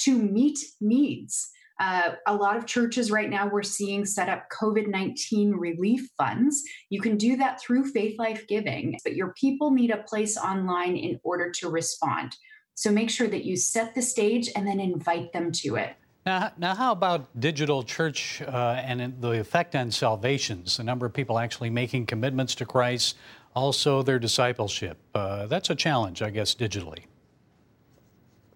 to 0.00 0.16
meet 0.16 0.58
needs. 0.80 1.50
Uh, 1.78 2.12
a 2.26 2.34
lot 2.34 2.56
of 2.56 2.66
churches 2.66 3.10
right 3.10 3.30
now 3.30 3.48
we're 3.48 3.62
seeing 3.62 4.04
set 4.04 4.28
up 4.28 4.48
COVID 4.50 4.88
19 4.88 5.52
relief 5.52 6.08
funds. 6.16 6.62
You 6.90 7.00
can 7.00 7.16
do 7.16 7.36
that 7.36 7.60
through 7.60 7.92
Faithlife 7.92 8.48
Giving, 8.48 8.98
but 9.04 9.14
your 9.14 9.32
people 9.34 9.70
need 9.70 9.90
a 9.90 9.98
place 9.98 10.36
online 10.36 10.96
in 10.96 11.20
order 11.22 11.50
to 11.52 11.68
respond. 11.68 12.36
So 12.74 12.90
make 12.90 13.10
sure 13.10 13.28
that 13.28 13.44
you 13.44 13.56
set 13.56 13.94
the 13.94 14.02
stage 14.02 14.50
and 14.54 14.66
then 14.66 14.80
invite 14.80 15.32
them 15.32 15.50
to 15.52 15.76
it. 15.76 15.96
Now, 16.26 16.52
now 16.58 16.74
how 16.74 16.92
about 16.92 17.40
digital 17.40 17.82
church 17.82 18.42
uh, 18.42 18.82
and 18.84 19.20
the 19.20 19.40
effect 19.40 19.74
on 19.74 19.90
salvations? 19.90 20.76
The 20.76 20.84
number 20.84 21.06
of 21.06 21.12
people 21.12 21.38
actually 21.38 21.70
making 21.70 22.06
commitments 22.06 22.54
to 22.56 22.66
Christ, 22.66 23.16
also 23.54 24.02
their 24.02 24.18
discipleship. 24.18 24.98
Uh, 25.14 25.46
that's 25.46 25.70
a 25.70 25.74
challenge, 25.74 26.22
I 26.22 26.30
guess, 26.30 26.54
digitally. 26.54 27.04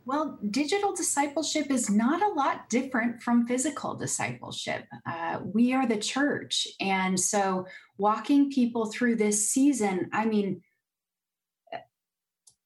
Well, 0.05 0.38
digital 0.51 0.95
discipleship 0.95 1.71
is 1.71 1.88
not 1.88 2.23
a 2.23 2.35
lot 2.35 2.69
different 2.69 3.23
from 3.23 3.47
physical 3.47 3.95
discipleship. 3.95 4.85
Uh, 5.07 5.38
we 5.45 5.73
are 5.73 5.87
the 5.87 5.97
church. 5.97 6.67
And 6.81 7.19
so, 7.19 7.67
walking 7.99 8.51
people 8.51 8.87
through 8.87 9.17
this 9.17 9.49
season, 9.49 10.11
I 10.12 10.25
mean, 10.25 10.62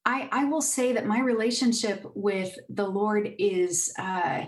I, 0.07 0.29
I 0.31 0.45
will 0.45 0.63
say 0.63 0.93
that 0.93 1.07
my 1.07 1.21
relationship 1.21 2.05
with 2.15 2.57
the 2.69 2.87
Lord 2.87 3.35
is 3.39 3.93
uh, 3.99 4.45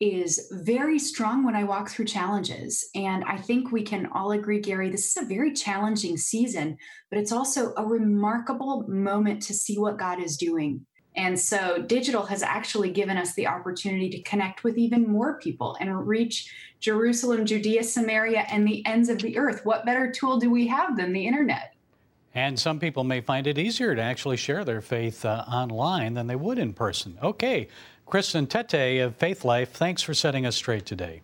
is 0.00 0.50
very 0.50 0.98
strong 0.98 1.44
when 1.44 1.54
I 1.54 1.64
walk 1.64 1.90
through 1.90 2.06
challenges, 2.06 2.88
and 2.94 3.22
I 3.24 3.36
think 3.36 3.70
we 3.70 3.82
can 3.82 4.06
all 4.14 4.32
agree, 4.32 4.60
Gary, 4.60 4.88
this 4.88 5.14
is 5.14 5.22
a 5.22 5.26
very 5.26 5.52
challenging 5.52 6.16
season, 6.16 6.78
but 7.10 7.18
it's 7.18 7.32
also 7.32 7.74
a 7.76 7.84
remarkable 7.84 8.86
moment 8.88 9.42
to 9.42 9.52
see 9.52 9.78
what 9.78 9.98
God 9.98 10.18
is 10.22 10.38
doing 10.38 10.86
and 11.16 11.38
so 11.38 11.82
digital 11.82 12.24
has 12.26 12.42
actually 12.42 12.90
given 12.90 13.16
us 13.16 13.34
the 13.34 13.46
opportunity 13.46 14.08
to 14.10 14.22
connect 14.22 14.62
with 14.62 14.78
even 14.78 15.08
more 15.08 15.38
people 15.38 15.76
and 15.80 16.06
reach 16.06 16.52
Jerusalem, 16.78 17.44
Judea, 17.44 17.82
Samaria, 17.82 18.46
and 18.50 18.66
the 18.66 18.84
ends 18.86 19.08
of 19.08 19.18
the 19.18 19.36
earth. 19.36 19.64
What 19.64 19.84
better 19.84 20.10
tool 20.10 20.38
do 20.38 20.50
we 20.50 20.66
have 20.68 20.96
than 20.96 21.12
the 21.12 21.26
internet? 21.26 21.74
And 22.34 22.58
some 22.58 22.78
people 22.78 23.02
may 23.02 23.20
find 23.20 23.46
it 23.46 23.58
easier 23.58 23.94
to 23.94 24.00
actually 24.00 24.36
share 24.36 24.64
their 24.64 24.80
faith 24.80 25.24
uh, 25.24 25.44
online 25.48 26.14
than 26.14 26.28
they 26.28 26.36
would 26.36 26.58
in 26.58 26.72
person. 26.72 27.18
Okay, 27.22 27.66
Kristen 28.06 28.46
Tete 28.46 29.00
of 29.00 29.18
Faithlife, 29.18 29.68
thanks 29.68 30.02
for 30.02 30.14
setting 30.14 30.46
us 30.46 30.54
straight 30.54 30.86
today. 30.86 31.22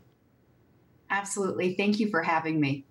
Absolutely. 1.11 1.75
Thank 1.75 2.01
you 2.01 2.11
for 2.11 2.22
having 2.22 2.61
me. 2.61 2.85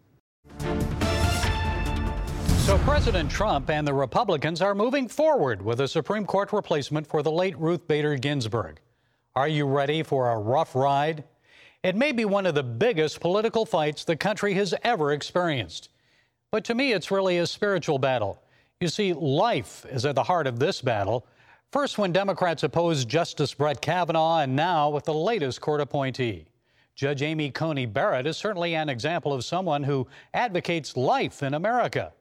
So, 2.65 2.79
President 2.79 3.29
Trump 3.29 3.69
and 3.69 3.87
the 3.87 3.93
Republicans 3.93 4.59
are 4.59 4.73
moving 4.73 5.07
forward 5.07 5.61
with 5.61 5.81
a 5.81 5.87
Supreme 5.87 6.25
Court 6.25 6.51
replacement 6.51 7.05
for 7.05 7.21
the 7.21 7.31
late 7.31 7.55
Ruth 7.59 7.87
Bader 7.87 8.15
Ginsburg. 8.15 8.79
Are 9.35 9.47
you 9.47 9.67
ready 9.67 10.01
for 10.01 10.31
a 10.31 10.39
rough 10.39 10.73
ride? 10.73 11.25
It 11.83 11.95
may 11.95 12.11
be 12.11 12.25
one 12.25 12.47
of 12.47 12.55
the 12.55 12.63
biggest 12.63 13.19
political 13.19 13.67
fights 13.67 14.03
the 14.03 14.15
country 14.15 14.55
has 14.55 14.73
ever 14.81 15.13
experienced. 15.13 15.89
But 16.51 16.65
to 16.65 16.73
me, 16.73 16.91
it's 16.91 17.11
really 17.11 17.37
a 17.37 17.45
spiritual 17.45 17.99
battle. 17.99 18.41
You 18.81 18.87
see, 18.87 19.13
life 19.13 19.85
is 19.91 20.03
at 20.03 20.15
the 20.15 20.23
heart 20.23 20.47
of 20.47 20.57
this 20.57 20.81
battle. 20.81 21.27
First, 21.71 21.99
when 21.99 22.11
Democrats 22.11 22.63
opposed 22.63 23.07
Justice 23.07 23.53
Brett 23.53 23.79
Kavanaugh, 23.79 24.39
and 24.39 24.55
now 24.55 24.89
with 24.89 25.05
the 25.05 25.13
latest 25.13 25.61
court 25.61 25.81
appointee. 25.81 26.47
Judge 26.95 27.21
Amy 27.21 27.51
Coney 27.51 27.85
Barrett 27.85 28.25
is 28.25 28.37
certainly 28.37 28.73
an 28.73 28.89
example 28.89 29.33
of 29.33 29.45
someone 29.45 29.83
who 29.83 30.07
advocates 30.33 30.97
life 30.97 31.43
in 31.43 31.53
America. 31.53 32.11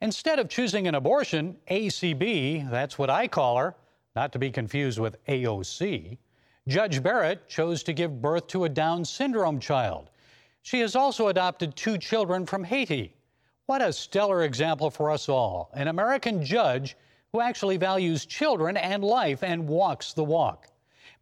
Instead 0.00 0.38
of 0.38 0.48
choosing 0.48 0.86
an 0.86 0.94
abortion, 0.94 1.56
ACB, 1.70 2.70
that's 2.70 2.98
what 2.98 3.08
I 3.08 3.28
call 3.28 3.56
her, 3.56 3.74
not 4.14 4.32
to 4.32 4.38
be 4.38 4.50
confused 4.50 4.98
with 4.98 5.24
AOC, 5.26 6.18
Judge 6.68 7.02
Barrett 7.02 7.48
chose 7.48 7.82
to 7.84 7.92
give 7.92 8.20
birth 8.20 8.46
to 8.48 8.64
a 8.64 8.68
Down 8.68 9.04
syndrome 9.04 9.60
child. 9.60 10.10
She 10.62 10.80
has 10.80 10.96
also 10.96 11.28
adopted 11.28 11.76
two 11.76 11.96
children 11.96 12.44
from 12.44 12.64
Haiti. 12.64 13.14
What 13.66 13.82
a 13.82 13.92
stellar 13.92 14.42
example 14.42 14.90
for 14.90 15.10
us 15.10 15.28
all. 15.28 15.70
An 15.74 15.88
American 15.88 16.44
judge 16.44 16.96
who 17.32 17.40
actually 17.40 17.76
values 17.76 18.26
children 18.26 18.76
and 18.76 19.02
life 19.04 19.42
and 19.42 19.68
walks 19.68 20.12
the 20.12 20.24
walk. 20.24 20.68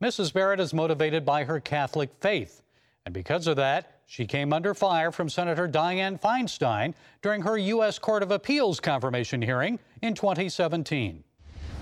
Mrs. 0.02 0.32
Barrett 0.32 0.60
is 0.60 0.74
motivated 0.74 1.24
by 1.24 1.44
her 1.44 1.60
Catholic 1.60 2.10
faith. 2.20 2.62
And 3.04 3.12
because 3.12 3.46
of 3.46 3.56
that, 3.56 3.93
she 4.06 4.26
came 4.26 4.52
under 4.52 4.74
fire 4.74 5.10
from 5.10 5.28
Senator 5.28 5.68
Dianne 5.68 6.20
Feinstein 6.20 6.94
during 7.22 7.42
her 7.42 7.56
U.S. 7.56 7.98
Court 7.98 8.22
of 8.22 8.30
Appeals 8.30 8.80
confirmation 8.80 9.40
hearing 9.42 9.78
in 10.02 10.14
2017. 10.14 11.24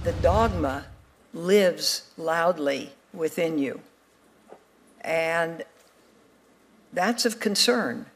The 0.05 0.13
dogma 0.15 0.87
lives 1.35 2.11
loudly 2.17 2.93
within 3.13 3.59
you. 3.59 3.81
And 5.03 5.65
that's 6.93 7.25
of 7.25 7.41
concern 7.41 8.07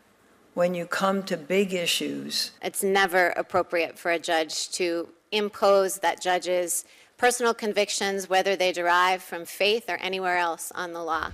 when 0.54 0.74
you 0.74 0.86
come 0.86 1.22
to 1.24 1.36
big 1.36 1.74
issues. 1.74 2.52
It's 2.62 2.82
never 2.82 3.28
appropriate 3.30 3.98
for 3.98 4.10
a 4.10 4.18
judge 4.18 4.70
to 4.70 5.08
impose 5.32 5.98
that 5.98 6.22
judge's 6.22 6.84
personal 7.18 7.54
convictions, 7.54 8.28
whether 8.28 8.56
they 8.56 8.72
derive 8.72 9.22
from 9.22 9.44
faith 9.44 9.84
or 9.88 9.96
anywhere 9.96 10.38
else, 10.38 10.70
on 10.74 10.92
the 10.92 11.02
law. 11.02 11.30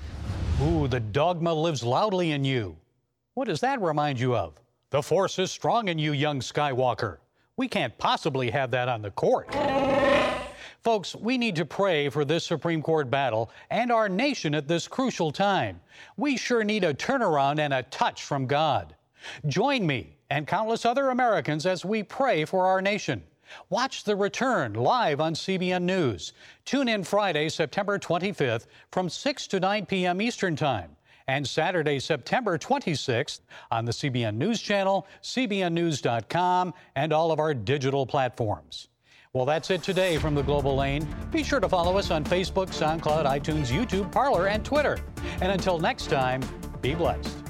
Ooh, 0.63 0.87
the 0.87 1.01
dogma 1.01 1.53
lives 1.53 1.83
loudly 1.83 2.31
in 2.31 2.45
you. 2.45 2.77
What 3.35 3.49
does 3.49 3.61
that 3.63 3.83
remind 3.83 4.21
you 4.21 4.37
of? 4.37 4.55
The 4.91 5.03
force 5.03 5.41
is 5.41 5.51
strong 5.51 5.89
in 5.89 5.99
you, 5.99 6.13
young 6.13 6.39
Skywalker. 6.39 7.17
We 7.57 7.67
can't 7.67 7.99
possibly 7.99 8.49
have 8.51 8.71
that 8.71 8.89
on 8.89 9.03
the 9.03 9.11
court. 9.11 9.53
Folks, 10.81 11.17
we 11.17 11.37
need 11.37 11.57
to 11.57 11.65
pray 11.65 12.09
for 12.09 12.25
this 12.25 12.47
Supreme 12.47 12.81
Court 12.81 13.11
battle 13.11 13.51
and 13.71 13.91
our 13.91 14.09
nation 14.09 14.55
at 14.55 14.69
this 14.69 14.87
crucial 14.87 15.33
time. 15.33 15.81
We 16.17 16.37
sure 16.37 16.63
need 16.63 16.85
a 16.85 16.95
turnaround 16.95 17.59
and 17.59 17.75
a 17.75 17.83
touch 17.83 18.23
from 18.23 18.47
God. 18.47 18.95
Join 19.49 19.85
me 19.85 20.17
and 20.31 20.47
countless 20.47 20.85
other 20.85 21.11
Americans 21.11 21.67
as 21.67 21.85
we 21.85 22.05
pray 22.05 22.45
for 22.45 22.69
our 22.69 22.81
nation. 22.81 23.25
Watch 23.71 24.05
The 24.05 24.17
Return 24.17 24.75
live 24.75 25.21
on 25.21 25.35
CBN 25.35 25.83
News. 25.83 26.33
Tune 26.65 26.89
in 26.89 27.05
Friday, 27.05 27.49
September 27.49 27.99
25th 27.99 28.67
from 28.91 29.09
6 29.09 29.47
to 29.49 29.61
9 29.61 29.87
p.m. 29.87 30.21
Eastern 30.21 30.57
Time 30.57 30.97
and 31.29 31.47
Saturday, 31.47 31.99
September 31.99 32.59
26th 32.59 33.41
on 33.71 33.85
the 33.85 33.93
CBN 33.93 34.37
News 34.37 34.61
Channel, 34.61 35.07
CBNNews.com, 35.23 36.75
and 36.97 37.13
all 37.13 37.33
of 37.33 37.39
our 37.39 37.55
digital 37.55 38.07
platforms. 38.07 38.89
Well, 39.33 39.47
that's 39.47 39.71
it 39.71 39.83
today 39.83 40.19
from 40.19 40.35
the 40.35 40.43
Global 40.43 40.77
Lane. 40.77 41.09
Be 41.31 41.43
sure 41.43 41.61
to 41.61 41.69
follow 41.69 41.97
us 41.97 42.11
on 42.11 42.23
Facebook, 42.23 42.69
SoundCloud, 42.69 43.25
iTunes, 43.25 43.69
YouTube, 43.69 44.13
Parler, 44.13 44.49
and 44.49 44.63
Twitter. 44.63 44.99
And 45.41 45.51
until 45.51 45.79
next 45.79 46.11
time, 46.11 46.43
be 46.83 46.95
blessed. 46.95 47.42